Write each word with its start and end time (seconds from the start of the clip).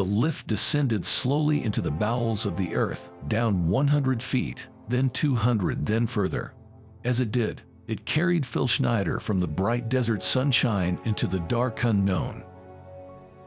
The 0.00 0.06
lift 0.06 0.46
descended 0.46 1.04
slowly 1.04 1.62
into 1.62 1.82
the 1.82 1.90
bowels 1.90 2.46
of 2.46 2.56
the 2.56 2.74
earth, 2.74 3.10
down 3.28 3.68
100 3.68 4.22
feet, 4.22 4.66
then 4.88 5.10
200, 5.10 5.84
then 5.84 6.06
further. 6.06 6.54
As 7.04 7.20
it 7.20 7.30
did, 7.30 7.60
it 7.86 8.06
carried 8.06 8.46
Phil 8.46 8.66
Schneider 8.66 9.20
from 9.20 9.40
the 9.40 9.46
bright 9.46 9.90
desert 9.90 10.22
sunshine 10.22 10.98
into 11.04 11.26
the 11.26 11.40
dark 11.40 11.84
unknown. 11.84 12.44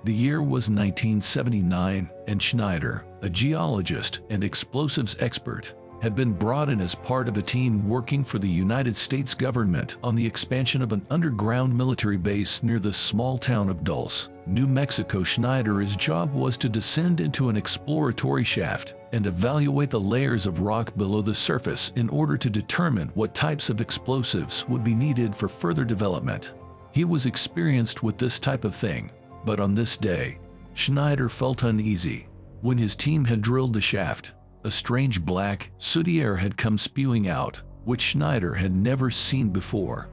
The 0.03 0.13
year 0.13 0.43
was 0.43 0.69
1979, 0.69 2.07
and 2.27 2.39
Schneider, 2.39 3.03
a 3.23 3.31
geologist 3.31 4.19
and 4.29 4.43
explosives 4.43 5.15
expert, 5.19 5.73
had 6.03 6.15
been 6.15 6.33
brought 6.33 6.67
in 6.67 6.81
as 6.81 6.93
part 6.93 7.29
of 7.29 7.37
a 7.37 7.41
team 7.41 7.87
working 7.87 8.25
for 8.25 8.37
the 8.37 8.45
United 8.45 8.93
States 8.93 9.33
government 9.33 9.95
on 10.03 10.15
the 10.15 10.27
expansion 10.27 10.81
of 10.81 10.91
an 10.91 11.01
underground 11.09 11.73
military 11.73 12.17
base 12.17 12.61
near 12.61 12.77
the 12.77 12.91
small 12.91 13.37
town 13.37 13.69
of 13.69 13.85
Dulce, 13.85 14.27
New 14.45 14.67
Mexico. 14.67 15.23
Schneider's 15.23 15.95
job 15.95 16.33
was 16.33 16.57
to 16.57 16.67
descend 16.67 17.21
into 17.21 17.47
an 17.47 17.55
exploratory 17.55 18.43
shaft 18.43 18.95
and 19.13 19.25
evaluate 19.25 19.89
the 19.89 19.97
layers 19.97 20.45
of 20.45 20.59
rock 20.59 20.93
below 20.97 21.21
the 21.21 21.33
surface 21.33 21.93
in 21.95 22.09
order 22.09 22.35
to 22.35 22.49
determine 22.49 23.07
what 23.13 23.33
types 23.33 23.69
of 23.69 23.79
explosives 23.79 24.67
would 24.67 24.83
be 24.83 24.93
needed 24.93 25.33
for 25.33 25.47
further 25.47 25.85
development. 25.85 26.51
He 26.91 27.05
was 27.05 27.25
experienced 27.25 28.03
with 28.03 28.17
this 28.17 28.39
type 28.39 28.65
of 28.65 28.75
thing, 28.75 29.09
but 29.45 29.61
on 29.61 29.73
this 29.73 29.95
day, 29.95 30.39
Schneider 30.73 31.29
felt 31.29 31.63
uneasy. 31.63 32.27
When 32.59 32.77
his 32.77 32.93
team 32.93 33.23
had 33.23 33.41
drilled 33.41 33.71
the 33.71 33.79
shaft, 33.79 34.33
a 34.63 34.71
strange 34.71 35.23
black, 35.23 35.71
sooty 35.77 36.21
air 36.21 36.35
had 36.37 36.57
come 36.57 36.77
spewing 36.77 37.27
out, 37.27 37.61
which 37.85 38.01
Schneider 38.01 38.53
had 38.53 38.73
never 38.73 39.09
seen 39.09 39.49
before. 39.49 40.09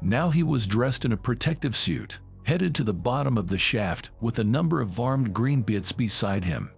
Now 0.00 0.30
he 0.30 0.42
was 0.42 0.66
dressed 0.66 1.04
in 1.04 1.12
a 1.12 1.16
protective 1.16 1.76
suit, 1.76 2.18
headed 2.44 2.74
to 2.74 2.84
the 2.84 2.94
bottom 2.94 3.38
of 3.38 3.48
the 3.48 3.58
shaft 3.58 4.10
with 4.20 4.38
a 4.38 4.44
number 4.44 4.80
of 4.80 4.98
armed 4.98 5.32
Green 5.32 5.62
Berets 5.62 5.92
beside 5.92 6.44
him. 6.44 6.70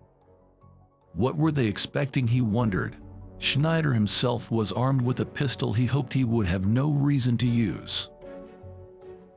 What 1.14 1.36
were 1.36 1.52
they 1.52 1.66
expecting, 1.66 2.26
he 2.26 2.40
wondered. 2.40 2.96
Schneider 3.38 3.92
himself 3.92 4.50
was 4.50 4.72
armed 4.72 5.02
with 5.02 5.20
a 5.20 5.26
pistol 5.26 5.72
he 5.72 5.86
hoped 5.86 6.12
he 6.12 6.24
would 6.24 6.46
have 6.46 6.66
no 6.66 6.90
reason 6.90 7.36
to 7.38 7.46
use. 7.46 8.08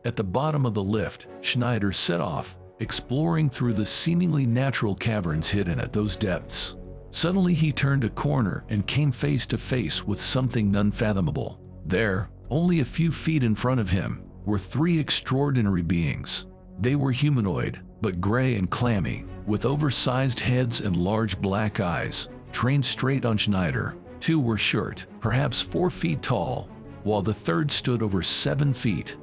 At 0.06 0.16
the 0.16 0.24
bottom 0.24 0.66
of 0.66 0.74
the 0.74 0.84
lift, 0.84 1.28
Schneider 1.42 1.92
set 1.92 2.22
off, 2.22 2.58
exploring 2.80 3.50
through 3.50 3.74
the 3.74 3.86
seemingly 3.86 4.46
natural 4.46 4.96
caverns 4.96 5.50
hidden 5.50 5.80
at 5.80 5.94
those 5.94 6.16
depths. 6.16 6.76
Suddenly 7.12 7.54
he 7.54 7.72
turned 7.72 8.04
a 8.04 8.10
corner 8.10 8.66
and 8.70 8.86
came 8.86 9.12
face 9.12 9.46
to 9.48 9.58
face 9.58 10.06
with 10.06 10.22
something 10.22 10.76
unfathomable. 10.76 11.60
There, 11.86 12.30
only 12.50 12.80
a 12.80 12.86
few 12.86 13.12
feet 13.12 13.44
in 13.44 13.56
front 13.56 13.80
of 13.80 13.90
him, 13.90 14.24
were 14.46 14.60
three 14.60 15.00
extraordinary 15.00 15.82
beings. 15.82 16.46
They 16.80 16.96
were 16.96 17.12
humanoid, 17.12 17.82
but 18.02 18.22
gray 18.22 18.56
and 18.56 18.70
clammy, 18.70 19.26
with 19.46 19.66
oversized 19.66 20.40
heads 20.40 20.82
and 20.82 20.96
large 20.96 21.42
black 21.42 21.80
eyes, 21.80 22.28
trained 22.52 22.86
straight 22.86 23.26
on 23.26 23.38
Schneider. 23.38 23.96
Two 24.20 24.40
were 24.40 24.58
short, 24.58 25.06
perhaps 25.20 25.62
four 25.62 25.90
feet 25.90 26.22
tall, 26.22 26.70
while 27.04 27.22
the 27.22 27.34
third 27.34 27.72
stood 27.72 28.02
over 28.02 28.22
seven 28.22 28.74
feet, 28.74 29.16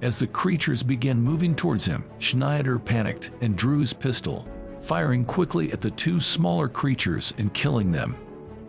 As 0.00 0.18
the 0.18 0.26
creatures 0.28 0.82
began 0.82 1.20
moving 1.20 1.54
towards 1.56 1.84
him, 1.84 2.04
Schneider 2.18 2.78
panicked 2.78 3.32
and 3.40 3.56
drew 3.56 3.80
his 3.80 3.92
pistol, 3.92 4.46
firing 4.80 5.24
quickly 5.24 5.72
at 5.72 5.80
the 5.80 5.90
two 5.90 6.20
smaller 6.20 6.68
creatures 6.68 7.34
and 7.38 7.52
killing 7.52 7.90
them. 7.90 8.16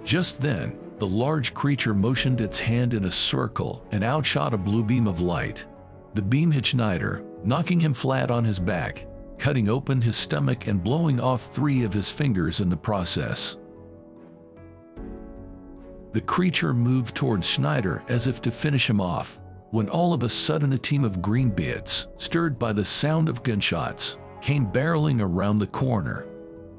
Just 0.04 0.42
then, 0.42 0.78
the 0.98 1.08
large 1.08 1.54
creature 1.54 1.94
motioned 1.94 2.42
its 2.42 2.60
hand 2.60 2.96
in 2.96 3.06
a 3.06 3.12
circle 3.12 3.86
and 3.92 4.04
outshot 4.04 4.56
a 4.56 4.58
blue 4.58 4.84
beam 4.84 5.08
of 5.08 5.22
light. 5.22 5.66
The 6.16 6.22
beam 6.24 6.52
hit 6.52 6.66
Schneider, 6.66 7.24
knocking 7.44 7.80
him 7.80 7.94
flat 7.94 8.32
on 8.32 8.44
his 8.44 8.60
back, 8.60 9.06
cutting 9.38 9.70
open 9.70 10.02
his 10.02 10.18
stomach 10.18 10.66
and 10.66 10.84
blowing 10.84 11.22
off 11.22 11.54
three 11.54 11.84
of 11.84 11.94
his 11.94 12.10
fingers 12.10 12.60
in 12.60 12.70
the 12.70 12.76
process. 12.76 13.58
The 16.12 16.22
creature 16.22 16.74
moved 16.74 17.16
towards 17.16 17.48
Schneider 17.48 18.04
as 18.10 18.26
if 18.26 18.42
to 18.42 18.52
finish 18.52 18.90
him 18.90 19.00
off, 19.00 19.40
when 19.72 19.90
all 19.90 20.14
of 20.14 20.24
a 20.24 20.30
sudden 20.30 20.74
a 20.74 20.78
team 20.78 21.04
of 21.04 21.22
Green 21.22 21.50
Berets, 21.50 22.08
stirred 22.18 22.58
by 22.58 22.74
the 22.74 22.86
sound 22.86 23.30
of 23.30 23.44
gunshots, 23.44 24.18
came 24.42 24.66
barreling 24.66 25.22
around 25.22 25.60
the 25.60 25.68
corner. 25.68 26.28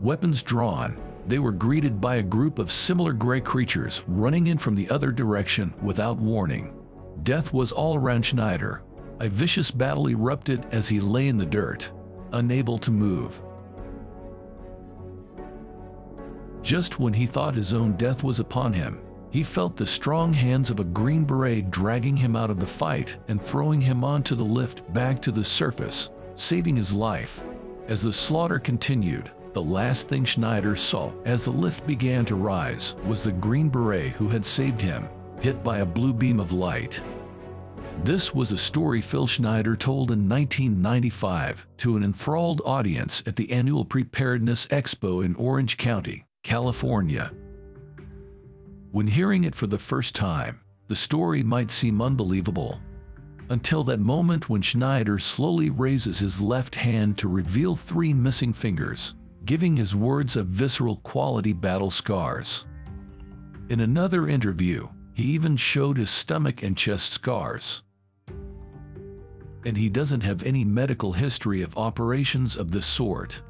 Weapons 0.00 0.42
drawn, 0.42 0.98
they 1.26 1.38
were 1.38 1.52
greeted 1.52 2.00
by 2.00 2.16
a 2.16 2.22
group 2.22 2.58
of 2.58 2.72
similar 2.72 3.12
gray 3.12 3.40
creatures 3.40 4.02
running 4.08 4.48
in 4.48 4.58
from 4.58 4.74
the 4.74 4.90
other 4.90 5.12
direction 5.12 5.72
without 5.82 6.18
warning. 6.18 6.74
Death 7.22 7.52
was 7.52 7.70
all 7.70 7.94
around 7.94 8.24
Schneider. 8.24 8.82
A 9.20 9.28
vicious 9.28 9.70
battle 9.70 10.08
erupted 10.08 10.66
as 10.72 10.88
he 10.88 10.98
lay 10.98 11.28
in 11.28 11.36
the 11.36 11.46
dirt, 11.46 11.92
unable 12.32 12.78
to 12.78 12.90
move. 12.90 13.42
Just 16.62 16.98
when 16.98 17.12
he 17.12 17.26
thought 17.26 17.54
his 17.54 17.74
own 17.74 17.92
death 17.96 18.24
was 18.24 18.40
upon 18.40 18.72
him, 18.72 19.00
he 19.30 19.42
felt 19.42 19.76
the 19.76 19.86
strong 19.86 20.32
hands 20.32 20.70
of 20.70 20.80
a 20.80 20.84
Green 20.84 21.24
Beret 21.24 21.70
dragging 21.70 22.16
him 22.16 22.34
out 22.34 22.50
of 22.50 22.58
the 22.58 22.66
fight 22.66 23.16
and 23.28 23.40
throwing 23.40 23.80
him 23.80 24.04
onto 24.04 24.34
the 24.34 24.44
lift 24.44 24.92
back 24.92 25.22
to 25.22 25.30
the 25.30 25.44
surface, 25.44 26.10
saving 26.34 26.76
his 26.76 26.92
life. 26.92 27.44
As 27.86 28.02
the 28.02 28.12
slaughter 28.12 28.58
continued, 28.58 29.30
the 29.52 29.62
last 29.62 30.08
thing 30.08 30.24
Schneider 30.24 30.76
saw 30.76 31.12
as 31.24 31.44
the 31.44 31.50
lift 31.50 31.86
began 31.86 32.24
to 32.26 32.36
rise 32.36 32.94
was 33.04 33.24
the 33.24 33.32
Green 33.32 33.68
Beret 33.68 34.12
who 34.12 34.28
had 34.28 34.44
saved 34.44 34.80
him, 34.80 35.08
hit 35.40 35.62
by 35.62 35.78
a 35.78 35.86
blue 35.86 36.12
beam 36.12 36.40
of 36.40 36.52
light. 36.52 37.02
This 38.02 38.34
was 38.34 38.50
a 38.50 38.58
story 38.58 39.00
Phil 39.00 39.26
Schneider 39.26 39.76
told 39.76 40.10
in 40.10 40.28
1995 40.28 41.66
to 41.78 41.96
an 41.96 42.02
enthralled 42.02 42.62
audience 42.64 43.22
at 43.26 43.36
the 43.36 43.52
annual 43.52 43.84
Preparedness 43.84 44.66
Expo 44.68 45.24
in 45.24 45.34
Orange 45.34 45.76
County, 45.76 46.24
California. 46.42 47.32
When 48.92 49.06
hearing 49.06 49.44
it 49.44 49.54
for 49.54 49.68
the 49.68 49.78
first 49.78 50.16
time, 50.16 50.60
the 50.88 50.96
story 50.96 51.44
might 51.44 51.70
seem 51.70 52.02
unbelievable. 52.02 52.80
Until 53.48 53.84
that 53.84 54.00
moment 54.00 54.48
when 54.48 54.62
Schneider 54.62 55.20
slowly 55.20 55.70
raises 55.70 56.18
his 56.18 56.40
left 56.40 56.74
hand 56.74 57.16
to 57.18 57.28
reveal 57.28 57.76
three 57.76 58.12
missing 58.12 58.52
fingers, 58.52 59.14
giving 59.44 59.76
his 59.76 59.94
words 59.94 60.36
a 60.36 60.42
visceral 60.42 60.96
quality 60.98 61.52
battle 61.52 61.90
scars. 61.90 62.66
In 63.68 63.78
another 63.78 64.28
interview, 64.28 64.88
he 65.14 65.22
even 65.22 65.56
showed 65.56 65.96
his 65.96 66.10
stomach 66.10 66.64
and 66.64 66.76
chest 66.76 67.12
scars. 67.12 67.82
And 69.64 69.76
he 69.76 69.88
doesn't 69.88 70.22
have 70.22 70.42
any 70.42 70.64
medical 70.64 71.12
history 71.12 71.62
of 71.62 71.78
operations 71.78 72.56
of 72.56 72.72
this 72.72 72.86
sort. 72.86 73.40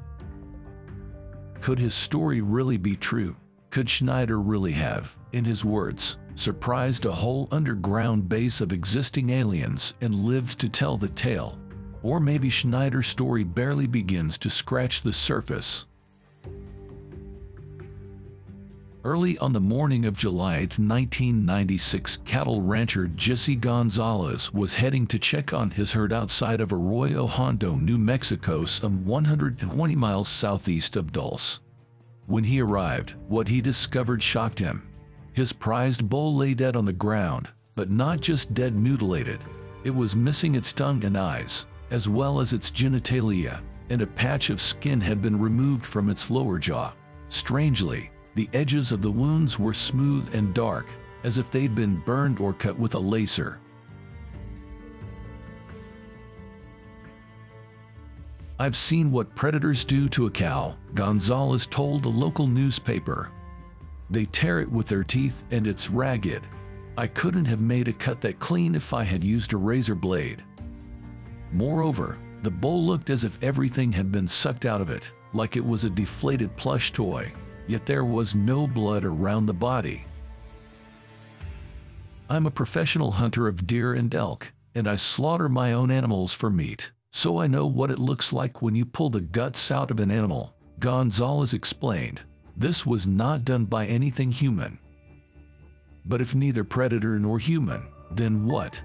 Could 1.61 1.79
his 1.79 1.95
story 1.95 2.41
really 2.41 2.77
be 2.77 2.95
true? 2.95 3.35
Could 3.71 3.89
Schneider 3.89 4.41
really 4.41 4.73
have, 4.73 5.15
in 5.31 5.45
his 5.45 5.63
words, 5.63 6.17
surprised 6.35 7.05
a 7.05 7.11
whole 7.13 7.47
underground 7.51 8.27
base 8.27 8.59
of 8.59 8.73
existing 8.73 9.29
aliens 9.29 9.93
and 10.01 10.13
lived 10.13 10.59
to 10.59 10.67
tell 10.67 10.97
the 10.97 11.07
tale? 11.07 11.57
Or 12.03 12.19
maybe 12.19 12.49
Schneider's 12.49 13.07
story 13.07 13.45
barely 13.45 13.87
begins 13.87 14.37
to 14.39 14.49
scratch 14.49 15.01
the 15.01 15.13
surface. 15.13 15.85
Early 19.05 19.37
on 19.37 19.53
the 19.53 19.61
morning 19.61 20.03
of 20.03 20.17
July 20.17 20.57
8, 20.57 20.77
1996, 20.77 22.17
cattle 22.25 22.61
rancher 22.61 23.07
Jesse 23.07 23.55
Gonzalez 23.55 24.53
was 24.53 24.73
heading 24.73 25.07
to 25.07 25.17
check 25.17 25.53
on 25.53 25.71
his 25.71 25.93
herd 25.93 26.11
outside 26.11 26.59
of 26.59 26.73
Arroyo 26.73 27.25
Hondo, 27.25 27.77
New 27.77 27.97
Mexico, 27.97 28.65
some 28.65 29.05
120 29.05 29.95
miles 29.95 30.27
southeast 30.27 30.97
of 30.97 31.13
Dulce. 31.13 31.61
When 32.31 32.45
he 32.45 32.61
arrived, 32.61 33.15
what 33.27 33.49
he 33.49 33.59
discovered 33.59 34.23
shocked 34.23 34.57
him. 34.57 34.87
His 35.33 35.51
prized 35.51 36.07
bull 36.07 36.33
lay 36.33 36.53
dead 36.53 36.77
on 36.77 36.85
the 36.85 36.93
ground, 36.93 37.49
but 37.75 37.91
not 37.91 38.21
just 38.21 38.53
dead 38.53 38.73
mutilated. 38.73 39.41
It 39.83 39.93
was 39.93 40.15
missing 40.15 40.55
its 40.55 40.71
tongue 40.71 41.03
and 41.03 41.17
eyes, 41.17 41.65
as 41.89 42.07
well 42.07 42.39
as 42.39 42.53
its 42.53 42.71
genitalia, 42.71 43.59
and 43.89 44.01
a 44.01 44.07
patch 44.07 44.49
of 44.49 44.61
skin 44.61 45.01
had 45.01 45.21
been 45.21 45.41
removed 45.41 45.85
from 45.85 46.09
its 46.09 46.31
lower 46.31 46.57
jaw. 46.57 46.93
Strangely, 47.27 48.11
the 48.35 48.49
edges 48.53 48.93
of 48.93 49.01
the 49.01 49.11
wounds 49.11 49.59
were 49.59 49.73
smooth 49.73 50.33
and 50.33 50.53
dark, 50.53 50.85
as 51.25 51.37
if 51.37 51.51
they'd 51.51 51.75
been 51.75 51.97
burned 52.05 52.39
or 52.39 52.53
cut 52.53 52.79
with 52.79 52.95
a 52.95 52.99
laser. 52.99 53.59
I've 58.61 58.77
seen 58.77 59.11
what 59.11 59.33
predators 59.33 59.83
do 59.83 60.07
to 60.09 60.27
a 60.27 60.29
cow, 60.29 60.75
Gonzalez 60.93 61.65
told 61.65 62.05
a 62.05 62.09
local 62.09 62.45
newspaper. 62.45 63.31
They 64.11 64.25
tear 64.25 64.59
it 64.59 64.71
with 64.71 64.85
their 64.85 65.03
teeth 65.03 65.43
and 65.49 65.65
it's 65.65 65.89
ragged. 65.89 66.43
I 66.95 67.07
couldn't 67.07 67.45
have 67.45 67.59
made 67.59 67.87
a 67.87 67.93
cut 67.93 68.21
that 68.21 68.37
clean 68.37 68.75
if 68.75 68.93
I 68.93 69.01
had 69.03 69.23
used 69.23 69.53
a 69.53 69.57
razor 69.57 69.95
blade. 69.95 70.43
Moreover, 71.51 72.19
the 72.43 72.51
bull 72.51 72.85
looked 72.85 73.09
as 73.09 73.23
if 73.23 73.41
everything 73.41 73.91
had 73.91 74.11
been 74.11 74.27
sucked 74.27 74.67
out 74.67 74.79
of 74.79 74.91
it, 74.91 75.11
like 75.33 75.55
it 75.55 75.65
was 75.65 75.83
a 75.83 75.89
deflated 75.89 76.55
plush 76.55 76.93
toy, 76.93 77.33
yet 77.65 77.87
there 77.87 78.05
was 78.05 78.35
no 78.35 78.67
blood 78.67 79.05
around 79.05 79.47
the 79.47 79.53
body. 79.55 80.05
I'm 82.29 82.45
a 82.45 82.51
professional 82.51 83.09
hunter 83.09 83.47
of 83.47 83.65
deer 83.65 83.95
and 83.95 84.13
elk, 84.13 84.53
and 84.75 84.87
I 84.87 84.97
slaughter 84.97 85.49
my 85.49 85.73
own 85.73 85.89
animals 85.89 86.35
for 86.35 86.51
meat, 86.51 86.91
so 87.11 87.37
I 87.37 87.47
know 87.47 87.65
what 87.67 87.91
it 87.91 87.99
looks 87.99 88.31
like 88.31 88.61
when 88.61 88.73
you 88.73 88.85
pull 88.85 89.09
the 89.09 89.21
guts 89.21 89.69
out 89.69 89.91
of 89.91 89.99
an 89.99 90.09
animal. 90.09 90.55
Gonzalez 90.79 91.53
explained, 91.53 92.21
this 92.55 92.85
was 92.85 93.05
not 93.05 93.45
done 93.45 93.65
by 93.65 93.85
anything 93.85 94.31
human. 94.31 94.79
But 96.05 96.21
if 96.21 96.33
neither 96.33 96.63
predator 96.63 97.19
nor 97.19 97.37
human, 97.37 97.85
then 98.09 98.45
what? 98.45 98.81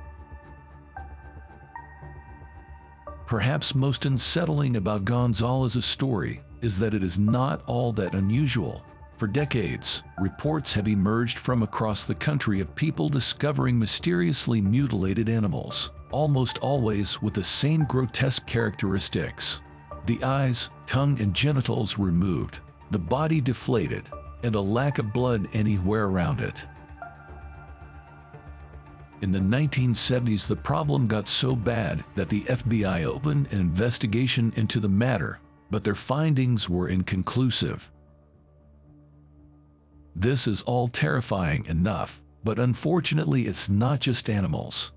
Perhaps 3.26 3.75
most 3.75 4.06
unsettling 4.06 4.76
about 4.76 5.05
Gonzalez's 5.05 5.84
story 5.84 6.43
is 6.61 6.78
that 6.78 6.94
it 6.94 7.02
is 7.02 7.19
not 7.19 7.62
all 7.67 7.93
that 7.93 8.14
unusual. 8.14 8.84
For 9.17 9.26
decades, 9.26 10.02
reports 10.19 10.73
have 10.75 10.88
emerged 10.88 11.38
from 11.38 11.62
across 11.62 12.05
the 12.05 12.14
country 12.14 12.61
of 12.61 12.75
people 12.75 13.08
discovering 13.08 13.78
mysteriously 13.78 14.61
mutilated 14.61 15.28
animals, 15.28 15.90
almost 16.11 16.58
always 16.58 17.20
with 17.20 17.35
the 17.35 17.44
same 17.44 17.85
grotesque 17.85 18.47
characteristics. 18.47 19.61
The 20.06 20.23
eyes, 20.23 20.70
tongue, 20.87 21.20
and 21.20 21.35
genitals 21.35 21.99
removed, 21.99 22.61
the 22.91 22.99
body 22.99 23.41
deflated, 23.41 24.05
and 24.43 24.55
a 24.55 24.61
lack 24.61 24.99
of 24.99 25.12
blood 25.12 25.49
anywhere 25.53 26.05
around 26.05 26.41
it. 26.41 26.64
In 29.23 29.32
the 29.32 29.41
1970s, 29.41 30.47
the 30.47 30.56
problem 30.56 31.06
got 31.06 31.26
so 31.26 31.56
bad 31.56 32.05
that 32.14 32.29
the 32.29 32.43
FBI 32.43 33.05
opened 33.05 33.49
an 33.50 33.59
investigation 33.59 34.52
into 34.56 34.79
the 34.79 34.88
matter, 34.88 35.41
but 35.70 35.82
their 35.82 35.94
findings 35.94 36.69
were 36.69 36.88
inconclusive. 36.88 37.91
This 40.14 40.47
is 40.47 40.62
all 40.62 40.88
terrifying 40.88 41.64
enough, 41.67 42.23
but 42.44 42.59
unfortunately 42.59 43.47
it's 43.47 43.69
not 43.69 44.00
just 44.00 44.31
animals. 44.31 44.93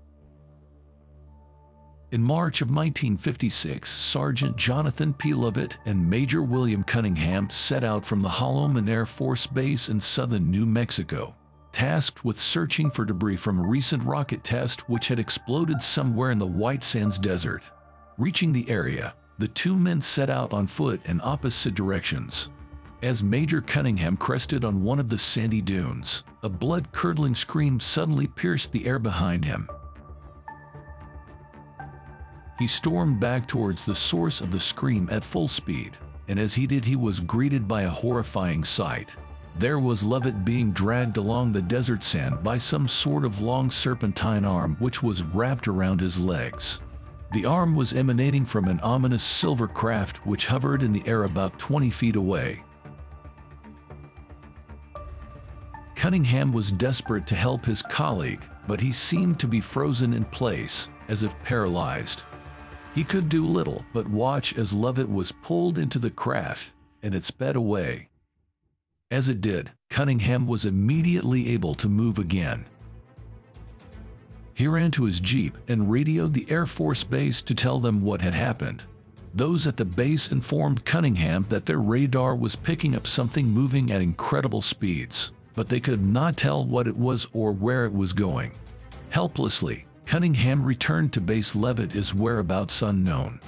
In 2.12 2.22
March 2.22 2.60
of 2.60 2.68
1956, 2.68 3.88
Sergeant 3.88 4.56
Jonathan 4.56 5.14
P. 5.14 5.32
Lovett 5.32 5.78
and 5.84 6.10
Major 6.10 6.42
William 6.42 6.82
Cunningham 6.82 7.48
set 7.50 7.84
out 7.84 8.04
from 8.04 8.20
the 8.20 8.28
Holloman 8.28 8.88
Air 8.88 9.06
Force 9.06 9.46
Base 9.46 9.88
in 9.88 10.00
southern 10.00 10.50
New 10.50 10.66
Mexico 10.66 11.34
tasked 11.72 12.24
with 12.24 12.40
searching 12.40 12.90
for 12.90 13.04
debris 13.04 13.36
from 13.36 13.58
a 13.58 13.66
recent 13.66 14.02
rocket 14.02 14.42
test 14.42 14.88
which 14.88 15.08
had 15.08 15.18
exploded 15.18 15.82
somewhere 15.82 16.30
in 16.30 16.38
the 16.38 16.46
White 16.46 16.82
Sands 16.82 17.18
Desert. 17.18 17.70
Reaching 18.18 18.52
the 18.52 18.68
area, 18.68 19.14
the 19.38 19.48
two 19.48 19.76
men 19.76 20.00
set 20.00 20.28
out 20.30 20.52
on 20.52 20.66
foot 20.66 21.00
in 21.06 21.20
opposite 21.22 21.74
directions. 21.74 22.50
As 23.02 23.22
Major 23.22 23.62
Cunningham 23.62 24.16
crested 24.16 24.64
on 24.64 24.82
one 24.82 25.00
of 25.00 25.08
the 25.08 25.16
sandy 25.16 25.62
dunes, 25.62 26.24
a 26.42 26.48
blood-curdling 26.48 27.34
scream 27.34 27.80
suddenly 27.80 28.26
pierced 28.26 28.72
the 28.72 28.86
air 28.86 28.98
behind 28.98 29.44
him. 29.44 29.70
He 32.60 32.66
stormed 32.66 33.18
back 33.18 33.48
towards 33.48 33.86
the 33.86 33.94
source 33.94 34.42
of 34.42 34.50
the 34.50 34.60
scream 34.60 35.08
at 35.10 35.24
full 35.24 35.48
speed, 35.48 35.96
and 36.28 36.38
as 36.38 36.52
he 36.52 36.66
did 36.66 36.84
he 36.84 36.94
was 36.94 37.18
greeted 37.18 37.66
by 37.66 37.82
a 37.82 37.88
horrifying 37.88 38.64
sight. 38.64 39.16
There 39.58 39.78
was 39.78 40.02
Lovett 40.02 40.44
being 40.44 40.70
dragged 40.72 41.16
along 41.16 41.52
the 41.52 41.62
desert 41.62 42.04
sand 42.04 42.44
by 42.44 42.58
some 42.58 42.86
sort 42.86 43.24
of 43.24 43.40
long 43.40 43.70
serpentine 43.70 44.44
arm 44.44 44.76
which 44.78 45.02
was 45.02 45.22
wrapped 45.22 45.68
around 45.68 46.02
his 46.02 46.20
legs. 46.20 46.82
The 47.32 47.46
arm 47.46 47.74
was 47.74 47.94
emanating 47.94 48.44
from 48.44 48.68
an 48.68 48.78
ominous 48.80 49.22
silver 49.22 49.66
craft 49.66 50.26
which 50.26 50.44
hovered 50.44 50.82
in 50.82 50.92
the 50.92 51.06
air 51.08 51.24
about 51.24 51.58
20 51.58 51.88
feet 51.88 52.16
away. 52.16 52.62
Cunningham 55.96 56.52
was 56.52 56.70
desperate 56.70 57.26
to 57.28 57.34
help 57.34 57.64
his 57.64 57.80
colleague, 57.80 58.44
but 58.68 58.82
he 58.82 58.92
seemed 58.92 59.40
to 59.40 59.48
be 59.48 59.62
frozen 59.62 60.12
in 60.12 60.26
place, 60.26 60.88
as 61.08 61.22
if 61.22 61.38
paralyzed. 61.42 62.24
He 62.94 63.04
could 63.04 63.28
do 63.28 63.46
little 63.46 63.84
but 63.92 64.08
watch 64.08 64.56
as 64.56 64.72
Lovett 64.72 65.08
was 65.08 65.32
pulled 65.32 65.78
into 65.78 65.98
the 65.98 66.10
craft, 66.10 66.72
and 67.02 67.14
it 67.14 67.24
sped 67.24 67.56
away. 67.56 68.08
As 69.10 69.28
it 69.28 69.40
did, 69.40 69.72
Cunningham 69.88 70.46
was 70.46 70.64
immediately 70.64 71.50
able 71.50 71.74
to 71.76 71.88
move 71.88 72.18
again. 72.18 72.66
He 74.54 74.66
ran 74.66 74.90
to 74.92 75.04
his 75.04 75.20
jeep 75.20 75.56
and 75.68 75.90
radioed 75.90 76.34
the 76.34 76.50
Air 76.50 76.66
Force 76.66 77.02
Base 77.02 77.40
to 77.42 77.54
tell 77.54 77.78
them 77.78 78.02
what 78.02 78.20
had 78.20 78.34
happened. 78.34 78.82
Those 79.32 79.66
at 79.66 79.76
the 79.76 79.84
base 79.84 80.32
informed 80.32 80.84
Cunningham 80.84 81.46
that 81.48 81.66
their 81.66 81.78
radar 81.78 82.34
was 82.34 82.56
picking 82.56 82.94
up 82.94 83.06
something 83.06 83.46
moving 83.46 83.90
at 83.92 84.02
incredible 84.02 84.60
speeds, 84.60 85.32
but 85.54 85.68
they 85.68 85.80
could 85.80 86.04
not 86.04 86.36
tell 86.36 86.64
what 86.64 86.88
it 86.88 86.96
was 86.96 87.28
or 87.32 87.52
where 87.52 87.86
it 87.86 87.92
was 87.92 88.12
going. 88.12 88.52
Helplessly, 89.10 89.86
Cunningham 90.10 90.64
returned 90.64 91.12
to 91.12 91.20
base 91.20 91.54
Lovett 91.54 91.94
is 91.94 92.12
whereabouts 92.12 92.82
unknown. 92.82 93.38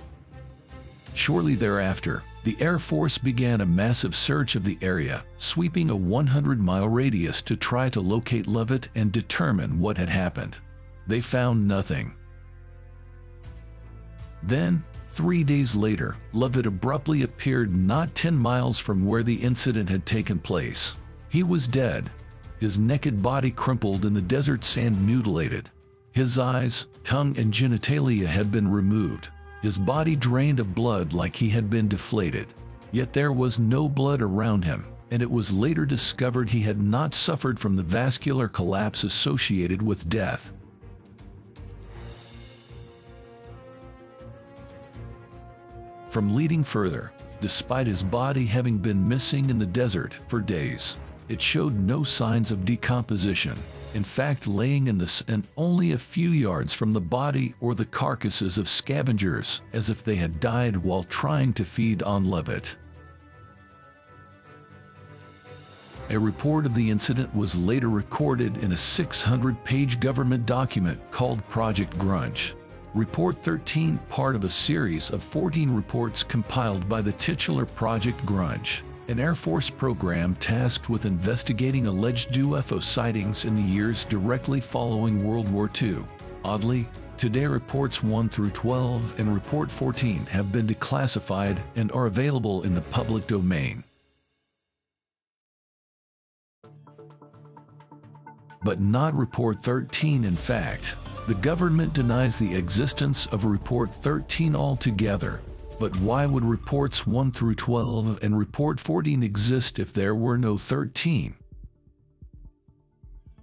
Shortly 1.12 1.56
thereafter, 1.56 2.22
the 2.44 2.56
Air 2.60 2.78
Force 2.78 3.18
began 3.18 3.60
a 3.60 3.66
massive 3.66 4.14
search 4.14 4.54
of 4.54 4.62
the 4.62 4.78
area, 4.80 5.24
sweeping 5.36 5.90
a 5.90 5.96
100-mile 5.96 6.88
radius 6.88 7.42
to 7.42 7.56
try 7.56 7.88
to 7.88 8.00
locate 8.00 8.46
Lovett 8.46 8.90
and 8.94 9.10
determine 9.10 9.80
what 9.80 9.98
had 9.98 10.08
happened. 10.08 10.56
They 11.08 11.20
found 11.20 11.66
nothing. 11.66 12.14
Then, 14.44 14.84
three 15.08 15.42
days 15.42 15.74
later, 15.74 16.16
Lovett 16.32 16.66
abruptly 16.66 17.24
appeared 17.24 17.74
not 17.74 18.14
10 18.14 18.36
miles 18.36 18.78
from 18.78 19.04
where 19.04 19.24
the 19.24 19.42
incident 19.42 19.88
had 19.88 20.06
taken 20.06 20.38
place. 20.38 20.96
He 21.28 21.42
was 21.42 21.66
dead, 21.66 22.08
his 22.60 22.78
naked 22.78 23.20
body 23.20 23.50
crumpled 23.50 24.04
in 24.04 24.14
the 24.14 24.22
desert 24.22 24.62
sand 24.62 25.04
mutilated. 25.04 25.68
His 26.12 26.38
eyes, 26.38 26.86
tongue, 27.04 27.38
and 27.38 27.54
genitalia 27.54 28.26
had 28.26 28.52
been 28.52 28.70
removed, 28.70 29.30
his 29.62 29.78
body 29.78 30.14
drained 30.14 30.60
of 30.60 30.74
blood 30.74 31.14
like 31.14 31.34
he 31.34 31.48
had 31.48 31.70
been 31.70 31.88
deflated. 31.88 32.48
Yet 32.90 33.14
there 33.14 33.32
was 33.32 33.58
no 33.58 33.88
blood 33.88 34.20
around 34.20 34.66
him, 34.66 34.84
and 35.10 35.22
it 35.22 35.30
was 35.30 35.50
later 35.50 35.86
discovered 35.86 36.50
he 36.50 36.60
had 36.60 36.82
not 36.82 37.14
suffered 37.14 37.58
from 37.58 37.76
the 37.76 37.82
vascular 37.82 38.46
collapse 38.46 39.04
associated 39.04 39.80
with 39.80 40.10
death. 40.10 40.52
From 46.10 46.34
leading 46.34 46.62
further, 46.62 47.10
despite 47.40 47.86
his 47.86 48.02
body 48.02 48.44
having 48.44 48.76
been 48.76 49.08
missing 49.08 49.48
in 49.48 49.58
the 49.58 49.64
desert 49.64 50.20
for 50.28 50.40
days, 50.40 50.98
it 51.30 51.40
showed 51.40 51.78
no 51.78 52.02
signs 52.02 52.50
of 52.50 52.66
decomposition 52.66 53.56
in 53.94 54.04
fact 54.04 54.46
laying 54.46 54.86
in 54.86 54.98
the 54.98 55.06
sand 55.06 55.46
only 55.56 55.92
a 55.92 55.98
few 55.98 56.30
yards 56.30 56.72
from 56.72 56.92
the 56.92 57.00
body 57.00 57.54
or 57.60 57.74
the 57.74 57.84
carcasses 57.84 58.58
of 58.58 58.68
scavengers 58.68 59.62
as 59.72 59.90
if 59.90 60.02
they 60.02 60.16
had 60.16 60.40
died 60.40 60.76
while 60.76 61.04
trying 61.04 61.52
to 61.52 61.64
feed 61.64 62.02
on 62.02 62.24
Lovett. 62.24 62.76
A 66.10 66.18
report 66.18 66.66
of 66.66 66.74
the 66.74 66.90
incident 66.90 67.34
was 67.34 67.56
later 67.56 67.88
recorded 67.88 68.58
in 68.58 68.72
a 68.72 68.76
600-page 68.76 70.00
government 70.00 70.44
document 70.46 71.00
called 71.10 71.46
Project 71.48 71.96
Grudge. 71.98 72.54
Report 72.94 73.38
13, 73.38 73.98
part 74.10 74.36
of 74.36 74.44
a 74.44 74.50
series 74.50 75.10
of 75.10 75.22
14 75.22 75.74
reports 75.74 76.22
compiled 76.22 76.88
by 76.88 77.00
the 77.00 77.12
titular 77.12 77.64
Project 77.64 78.24
Grudge 78.26 78.84
an 79.12 79.20
Air 79.20 79.34
Force 79.34 79.68
program 79.68 80.34
tasked 80.36 80.88
with 80.88 81.04
investigating 81.04 81.86
alleged 81.86 82.32
UFO 82.32 82.82
sightings 82.82 83.44
in 83.44 83.54
the 83.54 83.60
years 83.60 84.06
directly 84.06 84.58
following 84.58 85.22
World 85.22 85.50
War 85.50 85.70
II. 85.80 85.98
Oddly, 86.46 86.88
today 87.18 87.44
reports 87.44 88.02
1 88.02 88.30
through 88.30 88.48
12 88.50 89.20
and 89.20 89.34
report 89.34 89.70
14 89.70 90.24
have 90.26 90.50
been 90.50 90.66
declassified 90.66 91.58
and 91.76 91.92
are 91.92 92.06
available 92.06 92.62
in 92.62 92.74
the 92.74 92.80
public 92.80 93.26
domain. 93.26 93.84
But 98.64 98.80
not 98.80 99.14
report 99.14 99.62
13 99.62 100.24
in 100.24 100.36
fact. 100.36 100.94
The 101.28 101.34
government 101.34 101.92
denies 101.92 102.38
the 102.38 102.56
existence 102.56 103.26
of 103.26 103.44
report 103.44 103.94
13 103.94 104.56
altogether 104.56 105.42
but 105.82 105.96
why 105.96 106.24
would 106.26 106.44
reports 106.44 107.08
1 107.08 107.32
through 107.32 107.56
12 107.56 108.22
and 108.22 108.38
report 108.38 108.78
14 108.78 109.20
exist 109.20 109.80
if 109.80 109.92
there 109.92 110.14
were 110.14 110.38
no 110.38 110.56
13? 110.56 111.34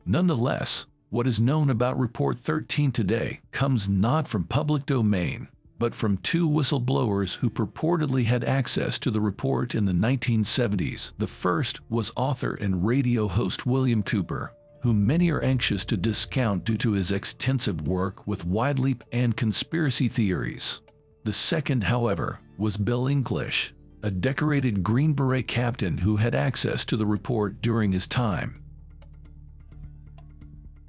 Nonetheless, 0.05 0.85
what 1.09 1.27
is 1.27 1.41
known 1.41 1.69
about 1.69 1.99
Report 1.99 2.39
13 2.39 2.93
today 2.93 3.41
comes 3.51 3.89
not 3.89 4.25
from 4.25 4.45
public 4.45 4.85
domain, 4.85 5.49
but 5.79 5.93
from 5.93 6.15
two 6.15 6.47
whistleblowers 6.47 7.39
who 7.39 7.49
purportedly 7.49 8.23
had 8.23 8.45
access 8.45 8.97
to 8.99 9.11
the 9.11 9.19
report 9.19 9.75
in 9.75 9.83
the 9.83 9.91
1970s. 9.91 11.11
The 11.17 11.27
first 11.27 11.81
was 11.91 12.13
author 12.15 12.53
and 12.53 12.85
radio 12.85 13.27
host 13.27 13.65
William 13.65 14.01
Cooper, 14.01 14.53
whom 14.83 15.05
many 15.05 15.29
are 15.29 15.41
anxious 15.41 15.83
to 15.83 15.97
discount 15.97 16.63
due 16.63 16.77
to 16.77 16.93
his 16.93 17.11
extensive 17.11 17.85
work 17.85 18.25
with 18.25 18.45
wide 18.45 18.79
leap 18.79 19.03
and 19.11 19.35
conspiracy 19.35 20.07
theories. 20.07 20.79
The 21.23 21.33
second, 21.33 21.83
however, 21.83 22.39
was 22.57 22.77
Bill 22.77 23.07
English, 23.07 23.73
a 24.01 24.09
decorated 24.09 24.83
Green 24.83 25.13
Beret 25.13 25.47
captain 25.47 25.99
who 25.99 26.15
had 26.15 26.33
access 26.33 26.85
to 26.85 26.97
the 26.97 27.05
report 27.05 27.61
during 27.61 27.91
his 27.91 28.07
time. 28.07 28.63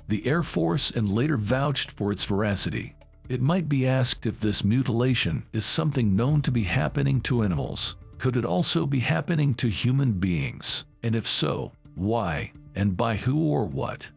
The 0.08 0.26
Air 0.26 0.42
Force 0.42 0.90
and 0.90 1.08
later 1.08 1.36
vouched 1.36 1.90
for 1.90 2.10
its 2.12 2.24
veracity, 2.24 2.94
It 3.28 3.40
might 3.40 3.68
be 3.68 3.86
asked 3.86 4.26
if 4.26 4.40
this 4.40 4.64
mutilation 4.64 5.44
is 5.52 5.64
something 5.64 6.16
known 6.16 6.42
to 6.42 6.50
be 6.50 6.64
happening 6.64 7.20
to 7.22 7.42
animals. 7.42 7.96
Could 8.18 8.36
it 8.36 8.44
also 8.44 8.86
be 8.86 9.00
happening 9.00 9.54
to 9.54 9.68
human 9.68 10.12
beings? 10.12 10.84
And 11.02 11.14
if 11.14 11.26
so, 11.26 11.72
why? 11.94 12.52
And 12.74 12.96
by 12.96 13.16
who 13.16 13.38
or 13.38 13.66
what? 13.66 14.10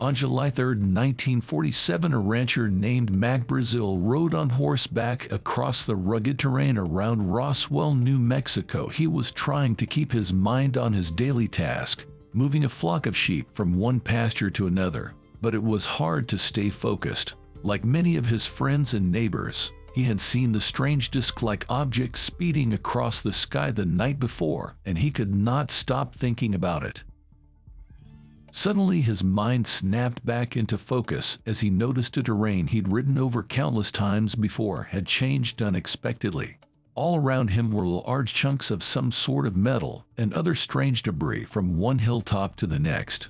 On 0.00 0.14
July 0.14 0.48
3, 0.48 0.66
1947, 0.66 2.12
a 2.12 2.18
rancher 2.20 2.68
named 2.68 3.12
Mac 3.12 3.48
Brazel 3.48 3.98
rode 4.00 4.32
on 4.32 4.50
horseback 4.50 5.30
across 5.32 5.84
the 5.84 5.96
rugged 5.96 6.38
terrain 6.38 6.78
around 6.78 7.32
Roswell, 7.32 7.96
New 7.96 8.20
Mexico. 8.20 8.86
He 8.86 9.08
was 9.08 9.32
trying 9.32 9.74
to 9.74 9.86
keep 9.86 10.12
his 10.12 10.32
mind 10.32 10.76
on 10.76 10.92
his 10.92 11.10
daily 11.10 11.48
task, 11.48 12.06
moving 12.32 12.62
a 12.62 12.68
flock 12.68 13.06
of 13.06 13.16
sheep 13.16 13.48
from 13.54 13.74
one 13.74 13.98
pasture 13.98 14.50
to 14.50 14.68
another. 14.68 15.14
But 15.42 15.56
it 15.56 15.62
was 15.64 15.84
hard 15.84 16.28
to 16.28 16.38
stay 16.38 16.70
focused. 16.70 17.34
Like 17.64 17.84
many 17.84 18.16
of 18.16 18.26
his 18.26 18.46
friends 18.46 18.94
and 18.94 19.10
neighbors, 19.10 19.72
he 19.94 20.04
had 20.04 20.20
seen 20.20 20.52
the 20.52 20.60
strange 20.60 21.10
disc-like 21.10 21.66
object 21.68 22.18
speeding 22.18 22.72
across 22.72 23.20
the 23.20 23.32
sky 23.32 23.72
the 23.72 23.84
night 23.84 24.20
before, 24.20 24.76
and 24.86 24.96
he 24.96 25.10
could 25.10 25.34
not 25.34 25.72
stop 25.72 26.14
thinking 26.14 26.54
about 26.54 26.84
it. 26.84 27.02
Suddenly 28.58 29.02
his 29.02 29.22
mind 29.22 29.68
snapped 29.68 30.26
back 30.26 30.56
into 30.56 30.76
focus 30.76 31.38
as 31.46 31.60
he 31.60 31.70
noticed 31.70 32.16
a 32.16 32.24
terrain 32.24 32.66
he'd 32.66 32.90
ridden 32.90 33.16
over 33.16 33.44
countless 33.44 33.92
times 33.92 34.34
before 34.34 34.88
had 34.90 35.06
changed 35.06 35.62
unexpectedly. 35.62 36.56
All 36.96 37.14
around 37.14 37.50
him 37.50 37.70
were 37.70 37.86
large 37.86 38.34
chunks 38.34 38.72
of 38.72 38.82
some 38.82 39.12
sort 39.12 39.46
of 39.46 39.56
metal 39.56 40.06
and 40.16 40.34
other 40.34 40.56
strange 40.56 41.04
debris 41.04 41.44
from 41.44 41.78
one 41.78 42.00
hilltop 42.00 42.56
to 42.56 42.66
the 42.66 42.80
next. 42.80 43.28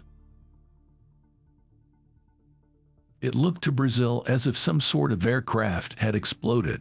It 3.20 3.34
looked 3.34 3.60
to 3.64 3.70
Brazel 3.70 4.26
as 4.26 4.46
if 4.46 4.56
some 4.56 4.80
sort 4.80 5.12
of 5.12 5.26
aircraft 5.26 5.98
had 5.98 6.14
exploded. 6.14 6.80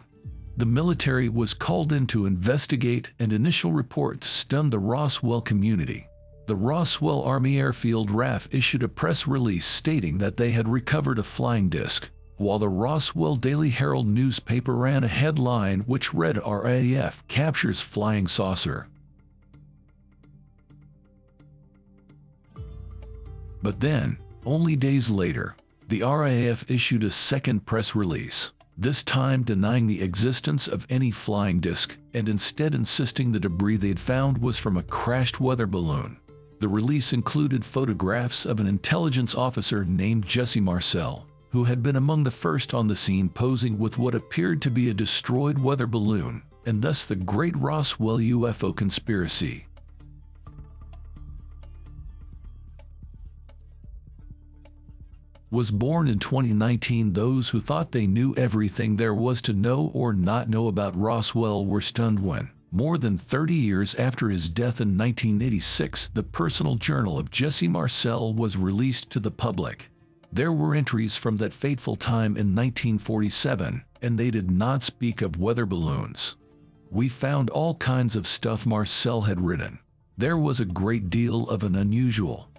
The 0.56 0.66
military 0.66 1.28
was 1.28 1.54
called 1.54 1.92
in 1.92 2.08
to 2.08 2.26
investigate 2.26 3.12
and 3.20 3.34
initial 3.34 3.74
reports 3.74 4.30
stunned 4.30 4.72
the 4.72 4.80
Roswell 4.80 5.42
community. 5.42 6.08
The 6.48 6.56
Roswell 6.56 7.24
Army 7.24 7.60
Airfield 7.60 8.10
RAF 8.10 8.48
issued 8.52 8.82
a 8.82 8.88
press 8.88 9.28
release 9.28 9.66
stating 9.66 10.20
that 10.20 10.38
they 10.38 10.52
had 10.52 10.70
recovered 10.70 11.20
a 11.20 11.24
flying 11.24 11.68
disc, 11.68 12.10
while 12.38 12.58
the 12.58 12.70
Roswell 12.70 13.36
Daily 13.36 13.70
Herald 13.70 14.08
newspaper 14.08 14.74
ran 14.74 15.04
a 15.04 15.10
headline 15.10 15.82
which 15.82 16.14
read 16.14 16.38
RAF 16.38 17.28
captures 17.28 17.82
flying 17.82 18.28
saucer. 18.28 18.88
But 23.62 23.82
then, 23.82 24.18
only 24.46 24.78
days 24.78 25.10
later, 25.10 25.58
the 25.90 26.02
RAF 26.02 26.64
issued 26.72 27.04
a 27.04 27.12
second 27.12 27.66
press 27.66 27.94
release, 27.94 28.54
this 28.78 29.04
time 29.04 29.44
denying 29.44 29.88
the 29.88 30.02
existence 30.02 30.70
of 30.70 30.88
any 30.90 31.12
flying 31.12 31.60
disc 31.60 31.98
and 32.14 32.30
instead 32.30 32.74
insisting 32.74 33.34
the 33.34 33.40
debris 33.42 33.76
they'd 33.76 34.00
found 34.00 34.38
was 34.38 34.58
from 34.58 34.78
a 34.78 34.84
crashed 34.84 35.42
weather 35.42 35.68
balloon. 35.68 36.18
The 36.60 36.68
release 36.68 37.14
included 37.14 37.64
photographs 37.64 38.44
of 38.44 38.60
an 38.60 38.66
intelligence 38.66 39.36
officer 39.36 39.86
named 39.86 40.26
Jesse 40.26 40.60
Marcel, 40.60 41.28
who 41.52 41.66
had 41.66 41.84
been 41.84 41.96
among 41.96 42.24
the 42.24 42.32
first 42.32 42.74
on 42.74 42.88
the 42.88 42.96
scene 42.96 43.30
posing 43.30 43.78
with 43.78 44.00
what 44.00 44.16
appeared 44.16 44.62
to 44.64 44.72
be 44.72 44.90
a 44.90 44.94
destroyed 44.94 45.60
weather 45.60 45.86
balloon, 45.86 46.42
and 46.66 46.82
thus 46.82 47.06
the 47.06 47.16
Great 47.16 47.56
Roswell 47.56 48.18
UFO 48.18 48.76
Conspiracy. 48.76 49.68
Was 55.52 55.70
born 55.72 56.08
in 56.08 56.18
2019, 56.18 57.14
those 57.14 57.50
who 57.50 57.62
thought 57.62 57.92
they 57.92 58.08
knew 58.08 58.34
everything 58.36 58.96
there 58.96 59.14
was 59.14 59.42
to 59.44 59.54
know 59.54 59.92
or 59.94 60.12
not 60.12 60.50
know 60.50 60.68
about 60.68 61.00
Roswell 61.00 61.66
were 61.66 61.82
stunned 61.82 62.20
when, 62.20 62.50
more 62.72 62.98
than 62.98 63.18
30 63.18 63.54
years 63.54 63.96
after 63.96 64.30
his 64.30 64.50
death 64.50 64.82
in 64.82 64.98
1986, 64.98 66.10
the 66.10 66.24
personal 66.24 66.76
journal 66.76 67.18
of 67.18 67.32
Jesse 67.32 67.68
Marcel 67.68 68.34
was 68.34 68.58
released 68.58 69.10
to 69.12 69.20
the 69.20 69.32
public. 69.32 69.90
There 70.34 70.52
were 70.52 70.76
entries 70.76 71.16
from 71.16 71.38
that 71.38 71.54
fateful 71.54 71.96
time 71.96 72.36
in 72.36 72.54
1947, 72.54 73.84
and 74.02 74.20
they 74.20 74.30
did 74.30 74.52
not 74.52 74.84
speak 74.84 75.22
of 75.22 75.40
weather 75.40 75.66
balloons. 75.66 76.36
We 76.92 77.08
found 77.08 77.50
all 77.50 77.76
kinds 77.76 78.16
of 78.16 78.28
stuff 78.28 78.66
Marcel 78.66 79.22
had 79.22 79.40
written. 79.40 79.80
There 80.18 80.38
was 80.38 80.60
a 80.60 80.66
great 80.66 81.10
deal 81.10 81.48
of 81.50 81.64
an 81.64 81.76
unusual, 81.76 82.50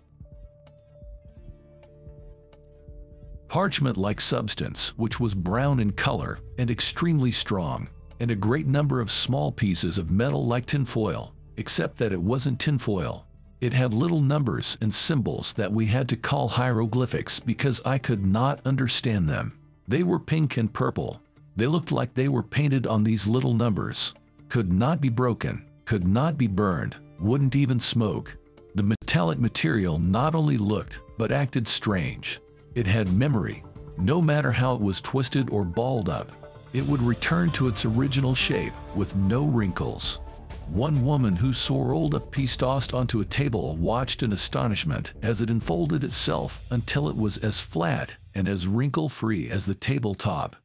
parchment-like 3.48 4.20
substance 4.20 4.96
which 4.98 5.18
was 5.18 5.34
brown 5.34 5.80
in 5.80 5.90
color 5.92 6.38
and 6.58 6.70
extremely 6.70 7.32
strong 7.32 7.88
and 8.20 8.30
a 8.30 8.36
great 8.36 8.66
number 8.66 9.00
of 9.00 9.10
small 9.10 9.52
pieces 9.52 9.98
of 9.98 10.10
metal 10.10 10.44
like 10.44 10.66
tinfoil, 10.66 11.32
except 11.56 11.96
that 11.98 12.12
it 12.12 12.20
wasn't 12.20 12.58
tinfoil. 12.58 13.26
It 13.60 13.72
had 13.72 13.92
little 13.92 14.20
numbers 14.20 14.78
and 14.80 14.92
symbols 14.92 15.52
that 15.54 15.72
we 15.72 15.86
had 15.86 16.08
to 16.10 16.16
call 16.16 16.48
hieroglyphics 16.48 17.40
because 17.40 17.80
I 17.84 17.98
could 17.98 18.24
not 18.24 18.60
understand 18.64 19.28
them. 19.28 19.58
They 19.88 20.02
were 20.02 20.20
pink 20.20 20.56
and 20.56 20.72
purple. 20.72 21.20
They 21.56 21.66
looked 21.66 21.90
like 21.90 22.14
they 22.14 22.28
were 22.28 22.42
painted 22.42 22.86
on 22.86 23.02
these 23.02 23.26
little 23.26 23.54
numbers. 23.54 24.14
Could 24.48 24.72
not 24.72 25.00
be 25.00 25.08
broken, 25.08 25.64
could 25.86 26.06
not 26.06 26.38
be 26.38 26.46
burned, 26.46 26.96
wouldn't 27.18 27.56
even 27.56 27.80
smoke. 27.80 28.36
The 28.76 28.82
metallic 28.84 29.40
material 29.40 29.98
not 29.98 30.36
only 30.36 30.56
looked, 30.56 31.00
but 31.16 31.32
acted 31.32 31.66
strange. 31.66 32.40
It 32.76 32.86
had 32.86 33.12
memory, 33.12 33.64
no 33.96 34.22
matter 34.22 34.52
how 34.52 34.74
it 34.74 34.80
was 34.80 35.00
twisted 35.00 35.50
or 35.50 35.64
balled 35.64 36.08
up 36.08 36.30
it 36.72 36.86
would 36.86 37.00
return 37.02 37.50
to 37.50 37.68
its 37.68 37.84
original 37.84 38.34
shape 38.34 38.72
with 38.94 39.16
no 39.16 39.44
wrinkles. 39.44 40.20
One 40.68 41.04
woman 41.04 41.34
who 41.34 41.54
saw 41.54 42.08
a 42.14 42.20
piece 42.20 42.56
tossed 42.56 42.92
onto 42.92 43.20
a 43.20 43.24
table 43.24 43.76
watched 43.76 44.22
in 44.22 44.32
astonishment 44.32 45.14
as 45.22 45.40
it 45.40 45.48
unfolded 45.48 46.04
itself 46.04 46.62
until 46.70 47.08
it 47.08 47.16
was 47.16 47.38
as 47.38 47.58
flat 47.58 48.16
and 48.34 48.46
as 48.46 48.66
wrinkle-free 48.66 49.48
as 49.50 49.64
the 49.64 49.74
tabletop. 49.74 50.56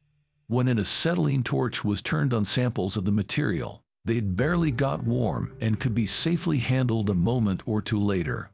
When 0.46 0.68
an 0.68 0.78
acetylene 0.78 1.42
torch 1.42 1.84
was 1.84 2.02
turned 2.02 2.34
on 2.34 2.44
samples 2.44 2.98
of 2.98 3.06
the 3.06 3.12
material, 3.12 3.82
they'd 4.04 4.36
barely 4.36 4.70
got 4.70 5.04
warm 5.04 5.56
and 5.60 5.80
could 5.80 5.94
be 5.94 6.06
safely 6.06 6.58
handled 6.58 7.08
a 7.08 7.14
moment 7.14 7.62
or 7.64 7.80
two 7.80 7.98
later. 7.98 8.50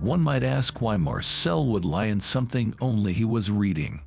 One 0.00 0.22
might 0.22 0.42
ask 0.42 0.80
why 0.80 0.96
Marcel 0.96 1.66
would 1.66 1.84
lie 1.84 2.06
in 2.06 2.20
something 2.20 2.74
only 2.80 3.12
he 3.12 3.26
was 3.26 3.50
reading. 3.50 4.00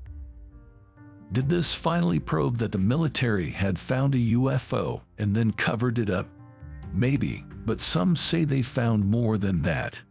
Did 1.31 1.49
this 1.49 1.73
finally 1.73 2.19
prove 2.19 2.57
that 2.59 2.71
the 2.71 2.77
military 2.77 3.49
had 3.49 3.79
found 3.79 4.15
a 4.15 4.19
UFO 4.19 5.01
and 5.17 5.35
then 5.35 5.51
covered 5.51 5.99
it 5.99 6.09
up? 6.09 6.27
Maybe, 6.93 7.43
but 7.65 7.81
some 7.81 8.15
say 8.15 8.43
they 8.45 8.61
found 8.61 9.05
more 9.05 9.37
than 9.37 9.61
that. 9.63 10.01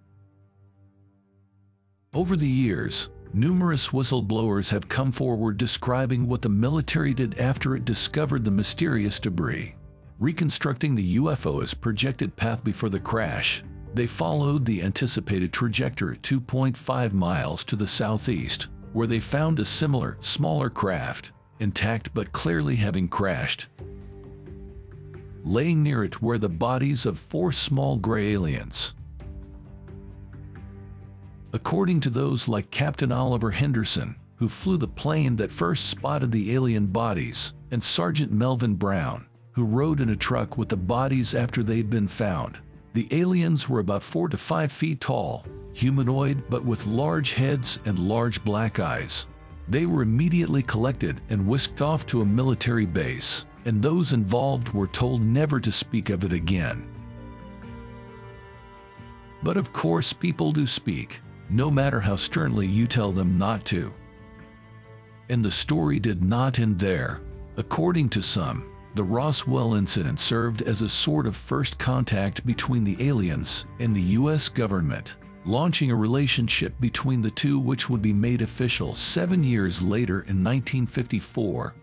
Over 2.12 2.36
the 2.36 2.48
years, 2.48 3.08
numerous 3.32 3.88
whistleblowers 3.88 4.70
have 4.70 4.88
come 4.88 5.10
forward 5.10 5.56
describing 5.56 6.26
what 6.26 6.42
the 6.42 6.48
military 6.48 7.14
did 7.14 7.38
after 7.38 7.74
it 7.74 7.84
discovered 7.84 8.44
the 8.44 8.50
mysterious 8.50 9.18
debris. 9.18 9.74
Reconstructing 10.18 10.94
the 10.94 11.16
UFO's 11.16 11.74
projected 11.74 12.36
path 12.36 12.62
before 12.62 12.88
the 12.88 13.00
crash, 13.00 13.64
they 13.94 14.06
followed 14.06 14.64
the 14.64 14.82
anticipated 14.82 15.52
trajectory 15.52 16.18
2.5 16.18 17.12
miles 17.12 17.64
to 17.64 17.76
the 17.76 17.86
southeast, 17.86 18.68
where 18.94 19.06
they 19.06 19.20
found 19.20 19.58
a 19.58 19.64
similar, 19.64 20.16
smaller 20.20 20.70
craft, 20.70 21.32
intact 21.58 22.14
but 22.14 22.32
clearly 22.32 22.76
having 22.76 23.08
crashed. 23.08 23.66
Laying 25.44 25.82
near 25.82 26.02
it 26.04 26.22
were 26.22 26.38
the 26.38 26.48
bodies 26.48 27.04
of 27.04 27.18
four 27.18 27.52
small 27.52 27.96
gray 27.96 28.32
aliens. 28.32 28.94
According 31.52 32.00
to 32.00 32.10
those 32.10 32.48
like 32.48 32.70
Captain 32.70 33.12
Oliver 33.12 33.50
Henderson, 33.50 34.16
who 34.36 34.48
flew 34.48 34.76
the 34.76 34.88
plane 34.88 35.36
that 35.36 35.52
first 35.52 35.86
spotted 35.86 36.32
the 36.32 36.54
alien 36.54 36.86
bodies, 36.86 37.52
and 37.70 37.82
Sergeant 37.82 38.32
Melvin 38.32 38.74
Brown, 38.74 39.26
who 39.52 39.64
rode 39.64 40.00
in 40.00 40.08
a 40.08 40.16
truck 40.16 40.56
with 40.56 40.68
the 40.68 40.76
bodies 40.76 41.34
after 41.34 41.62
they'd 41.62 41.90
been 41.90 42.08
found. 42.08 42.58
The 42.94 43.08
aliens 43.10 43.68
were 43.68 43.80
about 43.80 44.02
four 44.02 44.28
to 44.28 44.38
five 44.38 44.72
feet 44.72 45.00
tall 45.00 45.44
humanoid 45.74 46.44
but 46.48 46.64
with 46.64 46.86
large 46.86 47.32
heads 47.32 47.80
and 47.84 47.98
large 47.98 48.42
black 48.44 48.78
eyes. 48.78 49.26
They 49.68 49.86
were 49.86 50.02
immediately 50.02 50.62
collected 50.62 51.20
and 51.30 51.46
whisked 51.46 51.82
off 51.82 52.06
to 52.06 52.22
a 52.22 52.26
military 52.26 52.86
base, 52.86 53.44
and 53.64 53.82
those 53.82 54.12
involved 54.12 54.68
were 54.68 54.86
told 54.86 55.20
never 55.20 55.58
to 55.58 55.72
speak 55.72 56.10
of 56.10 56.22
it 56.22 56.32
again. 56.32 56.86
But 59.42 59.56
of 59.56 59.72
course, 59.72 60.12
people 60.12 60.52
do 60.52 60.66
speak, 60.66 61.20
no 61.50 61.70
matter 61.70 62.00
how 62.00 62.16
sternly 62.16 62.66
you 62.66 62.86
tell 62.86 63.10
them 63.10 63.36
not 63.36 63.64
to. 63.66 63.92
And 65.28 65.44
the 65.44 65.50
story 65.50 65.98
did 65.98 66.22
not 66.22 66.60
end 66.60 66.78
there. 66.78 67.20
According 67.56 68.10
to 68.10 68.22
some, 68.22 68.70
the 68.94 69.02
Roswell 69.02 69.74
incident 69.74 70.20
served 70.20 70.62
as 70.62 70.82
a 70.82 70.88
sort 70.88 71.26
of 71.26 71.34
first 71.34 71.78
contact 71.78 72.46
between 72.46 72.84
the 72.84 72.96
aliens 73.08 73.66
and 73.80 73.94
the 73.94 74.00
U.S. 74.18 74.48
government. 74.48 75.16
launching 75.46 75.90
a 75.90 75.94
relationship 75.94 76.72
between 76.80 77.20
the 77.20 77.30
two 77.30 77.58
which 77.58 77.90
would 77.90 78.00
be 78.00 78.12
made 78.12 78.40
official 78.40 78.94
seven 78.94 79.42
years 79.42 79.82
later 79.82 80.20
in 80.20 80.42
1954. 80.42 81.74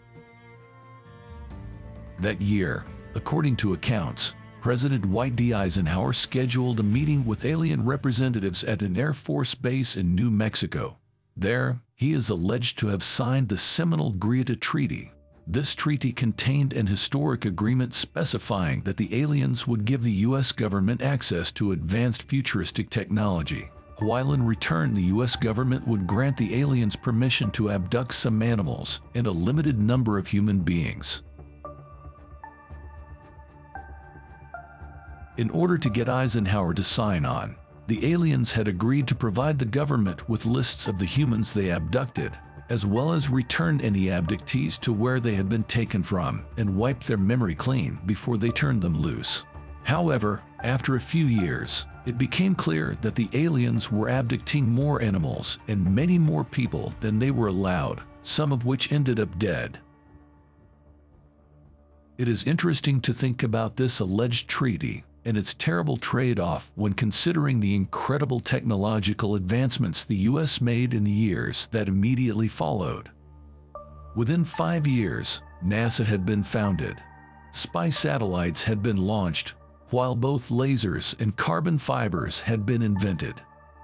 That 2.20 2.42
year, 2.42 2.86
according 3.14 3.58
to 3.58 3.74
accounts, 3.74 4.34
President 4.62 5.04
Dwight 5.04 5.36
D. 5.36 5.54
Eisenhower 5.54 6.14
scheduled 6.14 6.80
a 6.80 6.84
meeting 6.84 7.26
with 7.26 7.46
alien 7.46 7.86
representatives 7.86 8.64
at 8.64 8.82
an 8.82 8.98
Air 8.98 9.14
Force 9.14 9.56
base 9.56 9.96
in 9.96 10.16
New 10.16 10.32
Mexico. 10.32 10.98
There, 11.36 11.82
he 11.96 12.14
is 12.14 12.30
alleged 12.30 12.78
to 12.80 12.88
have 12.88 13.04
signed 13.04 13.50
the 13.50 13.58
seminal 13.58 14.14
Greada 14.14 14.60
Treaty. 14.60 15.12
This 15.52 15.76
treaty 15.76 16.14
contained 16.14 16.72
an 16.72 16.88
historic 16.88 17.44
agreement 17.44 17.94
specifying 17.94 18.84
that 18.84 18.96
the 18.96 19.22
aliens 19.22 19.68
would 19.68 19.84
give 19.84 20.02
the 20.02 20.24
U.S. 20.30 20.54
government 20.54 21.02
access 21.02 21.52
to 21.52 21.74
advanced 21.74 22.24
futuristic 22.24 22.90
technology, 22.90 23.70
while 24.00 24.32
in 24.32 24.46
return 24.46 24.94
the 24.94 25.12
U.S. 25.16 25.36
government 25.36 25.86
would 25.86 26.08
grant 26.08 26.38
the 26.38 26.56
aliens 26.56 26.96
permission 26.96 27.52
to 27.52 27.70
abduct 27.70 28.14
some 28.14 28.42
animals 28.42 29.02
and 29.14 29.28
a 29.28 29.32
limited 29.32 29.78
number 29.78 30.18
of 30.18 30.26
human 30.26 30.60
beings. 30.60 31.22
In 35.36 35.50
order 35.50 35.78
to 35.78 35.90
get 35.90 36.08
Eisenhower 36.08 36.74
to 36.76 36.84
sign 36.86 37.26
on, 37.26 37.58
the 37.88 38.10
aliens 38.10 38.54
had 38.54 38.70
agreed 38.70 39.06
to 39.10 39.16
provide 39.16 39.60
the 39.60 39.66
government 39.66 40.30
with 40.30 40.46
lists 40.46 40.88
of 40.88 40.98
the 40.98 41.04
humans 41.04 41.54
they 41.54 41.72
abducted, 41.72 42.32
as 42.72 42.86
well 42.86 43.12
as 43.12 43.28
return 43.28 43.82
any 43.82 44.06
abductees 44.06 44.80
to 44.80 44.94
where 44.94 45.20
they 45.20 45.36
had 45.36 45.50
been 45.50 45.66
taken 45.66 46.02
from 46.02 46.46
and 46.56 46.74
wiped 46.74 47.06
their 47.06 47.18
memory 47.18 47.54
clean 47.54 48.00
before 48.06 48.38
they 48.38 48.50
turned 48.50 48.82
them 48.82 48.98
loose. 48.98 49.44
However, 49.84 50.42
after 50.64 50.96
a 50.96 51.02
few 51.02 51.26
years, 51.26 51.86
it 52.06 52.18
became 52.18 52.56
clear 52.56 52.98
that 53.02 53.14
the 53.14 53.28
aliens 53.34 53.92
were 53.92 54.08
abducting 54.08 54.70
more 54.70 55.02
animals 55.02 55.60
and 55.68 55.94
many 55.94 56.18
more 56.18 56.46
people 56.46 56.94
than 57.02 57.20
they 57.20 57.30
were 57.30 57.48
allowed, 57.48 58.04
some 58.22 58.54
of 58.54 58.64
which 58.64 58.94
ended 58.94 59.20
up 59.20 59.38
dead. 59.38 59.78
It 62.18 62.30
is 62.30 62.46
interesting 62.46 63.02
to 63.02 63.14
think 63.14 63.44
about 63.44 63.76
this 63.76 64.00
alleged 64.00 64.48
treaty 64.48 65.04
and 65.26 65.38
its 65.38 65.54
terrible 65.54 65.98
trade-off 65.98 66.72
when 66.76 66.94
considering 66.94 67.60
the 67.60 67.76
incredible 67.76 68.40
technological 68.40 69.36
advancements 69.36 70.04
the 70.04 70.16
U.S. 70.16 70.62
made 70.62 70.94
in 70.94 71.04
the 71.04 71.12
years 71.12 71.68
that 71.72 71.88
immediately 71.88 72.48
followed. 72.48 73.10
Within 74.16 74.44
five 74.44 74.88
years, 74.88 75.42
NASA 75.64 76.06
had 76.06 76.26
been 76.26 76.44
founded. 76.44 76.98
Spy 77.52 77.90
satellites 77.90 78.64
had 78.64 78.82
been 78.82 78.98
launched, 78.98 79.54
while 79.90 80.16
both 80.16 80.50
lasers 80.50 81.20
and 81.22 81.36
carbon 81.36 81.78
fibers 81.78 82.40
had 82.40 82.66
been 82.66 82.82
invented. 82.82 83.36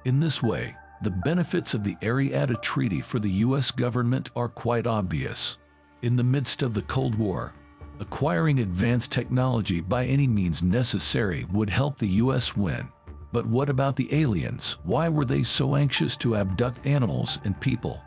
In 0.05 0.19
this 0.19 0.41
way, 0.41 0.75
the 1.01 1.11
benefits 1.11 1.73
of 1.73 1.83
the 1.83 1.95
Greada 2.01 2.59
Treaty 2.61 3.01
for 3.01 3.19
the 3.19 3.29
U.S. 3.29 3.71
government 3.71 4.31
are 4.35 4.49
quite 4.49 4.87
obvious. 4.87 5.59
In 6.01 6.15
the 6.15 6.23
midst 6.23 6.63
of 6.63 6.73
the 6.73 6.81
Cold 6.83 7.15
War, 7.15 7.53
Acquiring 7.99 8.59
advanced 8.59 9.11
technology 9.11 9.81
by 9.81 10.05
any 10.05 10.27
means 10.27 10.61
necessary 10.61 11.45
would 11.51 11.69
help 11.69 11.97
the 11.97 12.07
US 12.07 12.55
win. 12.55 12.87
But 13.31 13.47
what 13.47 13.69
about 13.69 13.95
the 13.95 14.13
aliens? 14.13 14.77
Why 14.83 15.09
were 15.09 15.25
they 15.25 15.41
so 15.41 15.75
anxious 15.75 16.15
to 16.17 16.35
abduct 16.35 16.85
animals 16.85 17.39
and 17.43 17.59
people? 17.59 17.99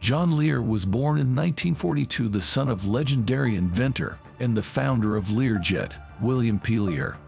John 0.00 0.36
Lear 0.36 0.62
was 0.62 0.86
born 0.86 1.18
in 1.18 1.34
1942 1.34 2.28
the 2.28 2.40
son 2.40 2.68
of 2.68 2.86
legendary 2.86 3.56
inventor 3.56 4.18
and 4.40 4.56
the 4.56 4.62
founder 4.62 5.16
of 5.16 5.26
Learjet, 5.26 5.98
William 6.22 6.58
P. 6.58 6.78
Lear. 6.78 7.18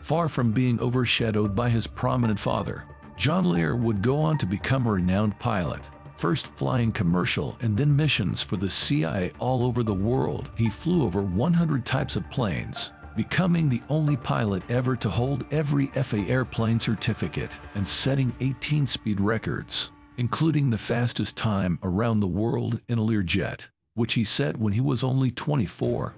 Far 0.00 0.28
from 0.28 0.52
being 0.52 0.78
overshadowed 0.80 1.54
by 1.54 1.70
his 1.70 1.86
prominent 1.86 2.38
father, 2.38 2.84
John 3.16 3.50
Lear 3.50 3.76
would 3.76 4.02
go 4.02 4.18
on 4.18 4.38
to 4.38 4.46
become 4.46 4.86
a 4.86 4.92
renowned 4.92 5.38
pilot 5.38 5.88
first 6.20 6.48
flying 6.48 6.92
commercial 6.92 7.56
and 7.62 7.74
then 7.74 7.96
missions 7.96 8.42
for 8.42 8.58
the 8.58 8.68
CIA 8.68 9.32
all 9.38 9.64
over 9.64 9.82
the 9.82 9.94
world. 9.94 10.50
He 10.54 10.68
flew 10.68 11.02
over 11.02 11.22
100 11.22 11.86
types 11.86 12.14
of 12.14 12.28
planes, 12.30 12.92
becoming 13.16 13.70
the 13.70 13.80
only 13.88 14.18
pilot 14.18 14.62
ever 14.68 14.96
to 14.96 15.08
hold 15.08 15.46
every 15.50 15.86
FAA 15.86 16.26
airplane 16.28 16.78
certificate 16.78 17.58
and 17.74 17.88
setting 17.88 18.34
18 18.40 18.86
speed 18.86 19.18
records, 19.18 19.92
including 20.18 20.68
the 20.68 20.76
fastest 20.76 21.38
time 21.38 21.78
around 21.82 22.20
the 22.20 22.26
world 22.26 22.82
in 22.88 22.98
a 22.98 23.02
Learjet, 23.02 23.68
which 23.94 24.12
he 24.12 24.22
set 24.22 24.58
when 24.58 24.74
he 24.74 24.80
was 24.82 25.02
only 25.02 25.30
24. 25.30 26.14